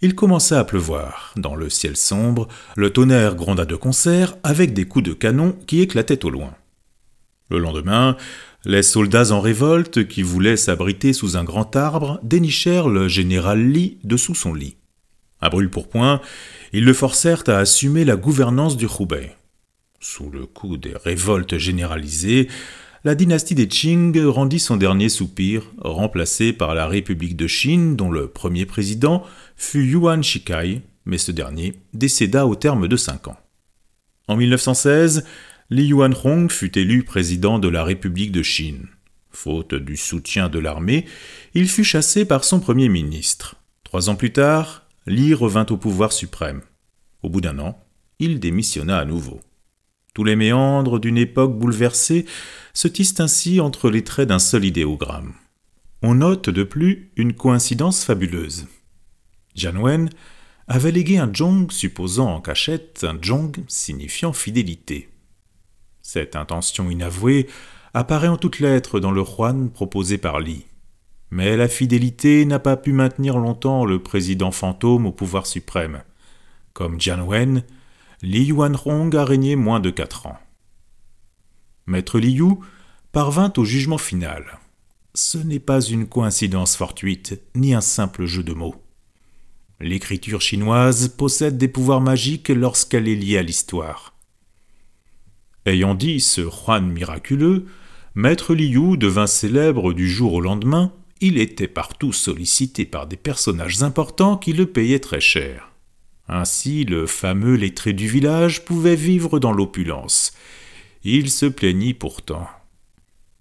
il 0.00 0.14
commença 0.14 0.58
à 0.58 0.64
pleuvoir. 0.64 1.34
Dans 1.36 1.54
le 1.54 1.68
ciel 1.68 1.96
sombre, 1.96 2.48
le 2.76 2.90
tonnerre 2.90 3.36
gronda 3.36 3.64
de 3.64 3.76
concert 3.76 4.36
avec 4.42 4.72
des 4.72 4.86
coups 4.86 5.04
de 5.04 5.12
canon 5.12 5.56
qui 5.66 5.80
éclataient 5.80 6.24
au 6.24 6.30
loin. 6.30 6.54
Le 7.50 7.58
lendemain, 7.58 8.16
les 8.64 8.82
soldats 8.82 9.32
en 9.32 9.40
révolte 9.40 10.06
qui 10.06 10.22
voulaient 10.22 10.56
s'abriter 10.56 11.12
sous 11.12 11.36
un 11.36 11.44
grand 11.44 11.76
arbre 11.76 12.20
dénichèrent 12.22 12.88
le 12.88 13.08
général 13.08 13.60
Li 13.60 13.98
dessous 14.04 14.34
son 14.34 14.54
lit. 14.54 14.76
À 15.40 15.48
brûle-pourpoint, 15.48 16.20
ils 16.72 16.84
le 16.84 16.92
forcèrent 16.92 17.44
à 17.46 17.58
assumer 17.58 18.04
la 18.04 18.16
gouvernance 18.16 18.76
du 18.76 18.86
Hubei. 18.86 19.32
Sous 20.00 20.30
le 20.30 20.46
coup 20.46 20.76
des 20.76 20.94
révoltes 20.96 21.58
généralisées, 21.58 22.48
la 23.04 23.14
dynastie 23.14 23.54
des 23.54 23.68
Qing 23.68 24.18
rendit 24.26 24.58
son 24.58 24.76
dernier 24.76 25.08
soupir, 25.08 25.62
remplacé 25.78 26.52
par 26.52 26.74
la 26.74 26.86
République 26.86 27.36
de 27.36 27.46
Chine, 27.46 27.96
dont 27.96 28.10
le 28.10 28.28
premier 28.28 28.66
président 28.66 29.24
fut 29.56 29.84
Yuan 29.84 30.22
Shikai, 30.22 30.82
mais 31.06 31.16
ce 31.16 31.32
dernier 31.32 31.74
décéda 31.94 32.46
au 32.46 32.54
terme 32.56 32.88
de 32.88 32.96
cinq 32.96 33.28
ans. 33.28 33.38
En 34.28 34.36
1916, 34.36 35.24
Li 35.70 35.86
Yuanhong 35.86 36.50
fut 36.50 36.78
élu 36.78 37.02
président 37.02 37.58
de 37.58 37.68
la 37.68 37.84
République 37.84 38.32
de 38.32 38.42
Chine. 38.42 38.86
Faute 39.30 39.74
du 39.74 39.96
soutien 39.96 40.48
de 40.48 40.58
l'armée, 40.58 41.06
il 41.54 41.68
fut 41.68 41.84
chassé 41.84 42.24
par 42.24 42.44
son 42.44 42.60
premier 42.60 42.88
ministre. 42.88 43.56
Trois 43.84 44.10
ans 44.10 44.16
plus 44.16 44.32
tard, 44.32 44.79
Li 45.06 45.34
revint 45.34 45.66
au 45.70 45.76
pouvoir 45.76 46.12
suprême. 46.12 46.62
Au 47.22 47.28
bout 47.28 47.40
d'un 47.40 47.58
an, 47.58 47.82
il 48.18 48.38
démissionna 48.40 48.98
à 48.98 49.04
nouveau. 49.04 49.40
Tous 50.14 50.24
les 50.24 50.36
méandres 50.36 50.98
d'une 50.98 51.18
époque 51.18 51.58
bouleversée 51.58 52.26
se 52.74 52.88
tissent 52.88 53.20
ainsi 53.20 53.60
entre 53.60 53.90
les 53.90 54.04
traits 54.04 54.28
d'un 54.28 54.38
seul 54.38 54.64
idéogramme. 54.64 55.32
On 56.02 56.14
note 56.14 56.50
de 56.50 56.64
plus 56.64 57.12
une 57.16 57.34
coïncidence 57.34 58.04
fabuleuse. 58.04 58.66
Wen 59.56 60.10
avait 60.68 60.92
légué 60.92 61.18
un 61.18 61.32
jong 61.32 61.70
supposant 61.70 62.34
en 62.34 62.40
cachette 62.40 63.04
un 63.08 63.18
jong 63.20 63.52
signifiant 63.68 64.32
fidélité. 64.32 65.10
Cette 66.02 66.36
intention 66.36 66.90
inavouée 66.90 67.48
apparaît 67.94 68.28
en 68.28 68.36
toutes 68.36 68.60
lettres 68.60 69.00
dans 69.00 69.10
le 69.10 69.24
Juan 69.24 69.70
proposé 69.70 70.18
par 70.18 70.40
Li. 70.40 70.64
Mais 71.30 71.56
la 71.56 71.68
fidélité 71.68 72.44
n'a 72.44 72.58
pas 72.58 72.76
pu 72.76 72.92
maintenir 72.92 73.38
longtemps 73.38 73.84
le 73.84 74.02
président 74.02 74.50
fantôme 74.50 75.06
au 75.06 75.12
pouvoir 75.12 75.46
suprême. 75.46 76.02
Comme 76.72 76.98
Wen, 77.26 77.62
Li 78.22 78.46
Yuanhong 78.46 79.14
a 79.16 79.24
régné 79.24 79.56
moins 79.56 79.80
de 79.80 79.90
quatre 79.90 80.26
ans. 80.26 80.38
Maître 81.86 82.18
Liu 82.18 82.56
parvint 83.12 83.52
au 83.56 83.64
jugement 83.64 83.98
final. 83.98 84.58
Ce 85.14 85.38
n'est 85.38 85.60
pas 85.60 85.80
une 85.80 86.06
coïncidence 86.06 86.76
fortuite, 86.76 87.40
ni 87.54 87.74
un 87.74 87.80
simple 87.80 88.26
jeu 88.26 88.42
de 88.42 88.52
mots. 88.52 88.76
L'écriture 89.80 90.40
chinoise 90.40 91.08
possède 91.08 91.56
des 91.58 91.68
pouvoirs 91.68 92.00
magiques 92.00 92.50
lorsqu'elle 92.50 93.08
est 93.08 93.14
liée 93.14 93.38
à 93.38 93.42
l'histoire. 93.42 94.14
Ayant 95.66 95.94
dit 95.94 96.20
ce 96.20 96.42
Juan 96.42 96.86
miraculeux, 96.88 97.66
Maître 98.14 98.54
Liu 98.54 98.96
devint 98.96 99.26
célèbre 99.26 99.92
du 99.92 100.08
jour 100.08 100.34
au 100.34 100.40
lendemain, 100.40 100.92
il 101.20 101.38
était 101.38 101.68
partout 101.68 102.12
sollicité 102.12 102.84
par 102.86 103.06
des 103.06 103.16
personnages 103.16 103.82
importants 103.82 104.36
qui 104.36 104.52
le 104.52 104.66
payaient 104.66 105.00
très 105.00 105.20
cher. 105.20 105.70
Ainsi, 106.28 106.84
le 106.84 107.06
fameux 107.06 107.56
lettré 107.56 107.92
du 107.92 108.08
village 108.08 108.64
pouvait 108.64 108.96
vivre 108.96 109.38
dans 109.38 109.52
l'opulence. 109.52 110.32
Il 111.02 111.30
se 111.30 111.46
plaignit 111.46 111.94
pourtant. 111.94 112.48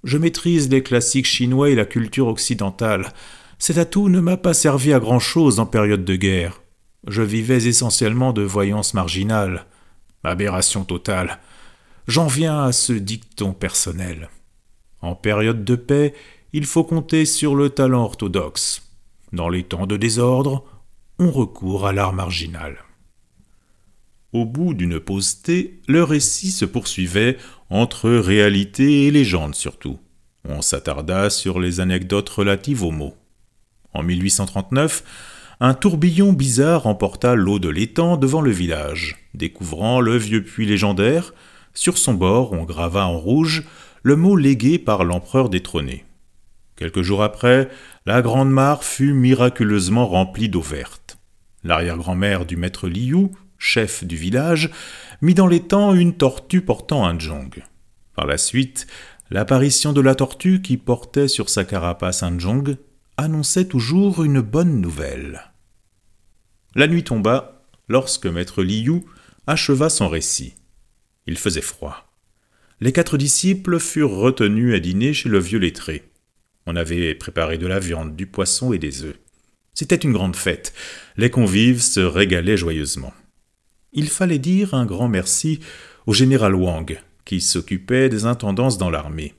Je 0.04 0.18
maîtrise 0.18 0.70
les 0.70 0.82
classiques 0.82 1.28
chinois 1.28 1.70
et 1.70 1.76
la 1.76 1.86
culture 1.86 2.28
occidentale. 2.28 3.14
Cet 3.60 3.78
atout 3.78 4.10
ne 4.10 4.20
m'a 4.20 4.38
pas 4.38 4.54
servi 4.54 4.94
à 4.94 5.00
grand-chose 5.00 5.60
en 5.60 5.66
période 5.66 6.06
de 6.06 6.16
guerre. 6.16 6.62
Je 7.08 7.22
vivais 7.22 7.66
essentiellement 7.66 8.34
de 8.34 8.42
voyance 8.42 8.94
marginale. 8.94 9.66
Aberration 10.24 10.84
totale. 10.84 11.40
J'en 12.08 12.28
viens 12.28 12.64
à 12.64 12.72
ce 12.72 12.94
dicton 12.94 13.54
personnel. 13.54 14.30
En 15.02 15.16
période 15.16 15.64
de 15.64 15.76
paix, 15.76 16.14
il 16.54 16.66
faut 16.66 16.84
compter 16.84 17.26
sur 17.26 17.56
le 17.56 17.70
talent 17.70 18.04
orthodoxe. 18.04 18.82
Dans 19.34 19.50
les 19.50 19.64
temps 19.64 19.86
de 19.86 19.98
désordre, 19.98 20.66
on 21.20 21.32
recourt 21.32 21.86
à 21.86 21.94
l'art 21.94 22.14
marginal. 22.14 22.78
Au 24.34 24.46
bout 24.46 24.74
d'une 24.74 25.00
pause 25.00 25.42
thé, 25.42 25.82
le 25.88 26.04
récit 26.04 26.52
se 26.52 26.66
poursuivait 26.66 27.38
entre 27.70 28.10
réalité 28.10 29.06
et 29.06 29.12
légende 29.12 29.56
surtout. 29.56 30.00
On 30.48 30.62
s'attarda 30.62 31.30
sur 31.30 31.60
les 31.60 31.80
anecdotes 31.80 32.30
relatives 32.30 32.84
aux 32.84 32.92
mots. 32.92 33.16
En 33.94 34.04
1839, 34.04 35.04
un 35.60 35.74
tourbillon 35.74 36.32
bizarre 36.32 36.88
emporta 36.88 37.36
l'eau 37.36 37.60
de 37.60 37.70
l'étang 37.70 38.18
devant 38.18 38.42
le 38.42 38.52
village. 38.52 39.18
Découvrant 39.34 40.00
le 40.00 40.16
vieux 40.16 40.44
puits 40.44 40.66
légendaire, 40.66 41.34
sur 41.74 41.98
son 41.98 42.14
bord 42.14 42.54
on 42.54 42.64
grava 42.64 43.06
en 43.06 43.18
rouge 43.18 43.64
le 44.02 44.16
mot 44.16 44.36
légué 44.36 44.80
par 44.80 45.04
l'empereur 45.04 45.50
détrôné. 45.50 46.06
Quelques 46.80 47.02
jours 47.02 47.24
après, 47.24 47.68
la 48.06 48.22
grande 48.22 48.50
mare 48.50 48.86
fut 48.86 49.12
miraculeusement 49.12 50.08
remplie 50.08 50.48
d'eau 50.48 50.62
verte. 50.62 51.18
L'arrière-grand-mère 51.66 52.46
du 52.46 52.56
maître 52.56 52.88
Liu, 52.88 53.28
chef 53.58 54.06
du 54.06 54.16
village, 54.16 54.72
mit 55.22 55.34
dans 55.34 55.46
l'étang 55.46 55.94
une 55.94 56.16
tortue 56.16 56.62
portant 56.62 57.06
un 57.06 57.20
jong. 57.20 57.66
Par 58.16 58.26
la 58.26 58.38
suite, 58.38 58.88
l'apparition 59.30 59.92
de 59.92 60.00
la 60.00 60.16
tortue 60.16 60.62
qui 60.62 60.78
portait 60.78 61.28
sur 61.28 61.50
sa 61.50 61.66
carapace 61.66 62.24
un 62.24 62.40
jong 62.40 62.78
annonçait 63.18 63.68
toujours 63.68 64.24
une 64.24 64.40
bonne 64.40 64.80
nouvelle. 64.80 65.52
La 66.76 66.88
nuit 66.88 67.04
tomba 67.04 67.66
lorsque 67.90 68.26
maître 68.26 68.64
Liu 68.64 69.04
acheva 69.48 69.90
son 69.90 70.08
récit. 70.08 70.54
Il 71.28 71.38
faisait 71.38 71.60
froid. 71.60 72.10
Les 72.80 72.94
quatre 72.94 73.18
disciples 73.18 73.80
furent 73.80 74.16
retenus 74.16 74.74
à 74.74 74.80
dîner 74.80 75.14
chez 75.14 75.28
le 75.28 75.40
vieux 75.40 75.60
lettré. 75.60 76.09
On 76.72 76.76
avait 76.76 77.16
préparé 77.16 77.58
de 77.58 77.66
la 77.66 77.80
viande, 77.80 78.16
du 78.16 78.28
poisson 78.28 78.74
et 78.74 78.78
des 78.78 79.04
œufs. 79.04 79.18
C'était 79.74 79.96
une 79.96 80.14
grande 80.14 80.36
fête. 80.36 80.72
Les 81.18 81.32
convives 81.32 81.82
se 81.82 82.00
régalaient 82.00 82.58
joyeusement. 82.58 83.12
Il 83.92 84.08
fallait 84.08 84.38
dire 84.38 84.76
un 84.76 84.86
grand 84.86 85.08
merci 85.08 85.62
au 86.06 86.14
général 86.14 86.54
Wang, 86.54 87.02
qui 87.26 87.42
s'occupait 87.42 88.08
des 88.08 88.26
intendances 88.26 88.78
dans 88.78 88.92
l'armée. 88.92 89.34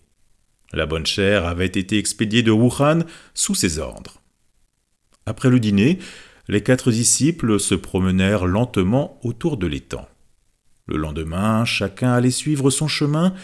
La 0.73 0.87
bonne 0.87 1.07
chère 1.07 1.47
avait 1.47 1.67
été 1.67 1.99
expédiée 1.99 2.43
de 2.43 2.51
Wuhan 2.51 3.05
sous 3.33 3.55
ses 3.55 3.79
ordres. 3.79 4.21
Après 5.25 5.51
le 5.51 5.61
dîner, 5.61 6.01
les 6.49 6.65
quatre 6.65 6.91
disciples 6.91 7.61
se 7.61 7.77
promenèrent 7.77 8.47
lentement 8.47 9.21
autour 9.23 9.57
de 9.57 9.69
l'étang. 9.69 10.09
Le 10.89 10.97
lendemain, 10.97 11.65
chacun 11.65 12.13
allait 12.13 12.33
suivre 12.33 12.71
son 12.71 12.89
chemin 12.89 13.35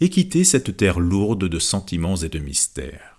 et 0.00 0.08
quitter 0.08 0.44
cette 0.44 0.78
terre 0.78 0.98
lourde 0.98 1.46
de 1.46 1.58
sentiments 1.58 2.16
et 2.16 2.30
de 2.30 2.38
mystères. 2.38 3.13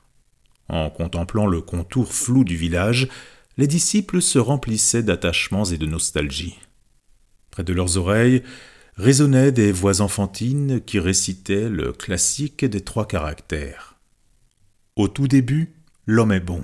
En 0.67 0.89
contemplant 0.89 1.47
le 1.47 1.61
contour 1.61 2.13
flou 2.13 2.43
du 2.43 2.55
village, 2.55 3.07
les 3.57 3.67
disciples 3.67 4.21
se 4.21 4.39
remplissaient 4.39 5.03
d'attachements 5.03 5.65
et 5.65 5.77
de 5.77 5.85
nostalgie. 5.85 6.59
Près 7.51 7.63
de 7.63 7.73
leurs 7.73 7.97
oreilles 7.97 8.43
résonnaient 8.97 9.51
des 9.51 9.71
voix 9.71 10.01
enfantines 10.01 10.81
qui 10.81 10.99
récitaient 10.99 11.69
le 11.69 11.93
classique 11.93 12.65
des 12.65 12.81
trois 12.81 13.07
caractères. 13.07 13.95
Au 14.95 15.07
tout 15.07 15.27
début, 15.27 15.73
l'homme 16.05 16.31
est 16.31 16.39
bon. 16.39 16.63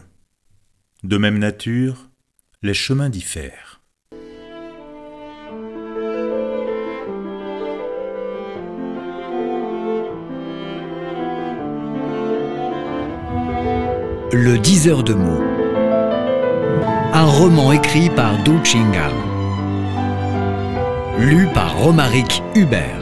De 1.03 1.17
même 1.17 1.37
nature, 1.37 2.09
les 2.61 2.73
chemins 2.73 3.09
diffèrent. 3.09 3.80
Le 14.33 14.57
diseur 14.57 15.03
de 15.03 15.13
mots. 15.13 15.43
Un 17.13 17.25
roman 17.25 17.73
écrit 17.73 18.09
par 18.09 18.41
Du 18.43 18.51
Chingal. 18.63 19.11
Lu 21.19 21.47
par 21.53 21.77
Romaric 21.77 22.41
Hubert. 22.55 23.00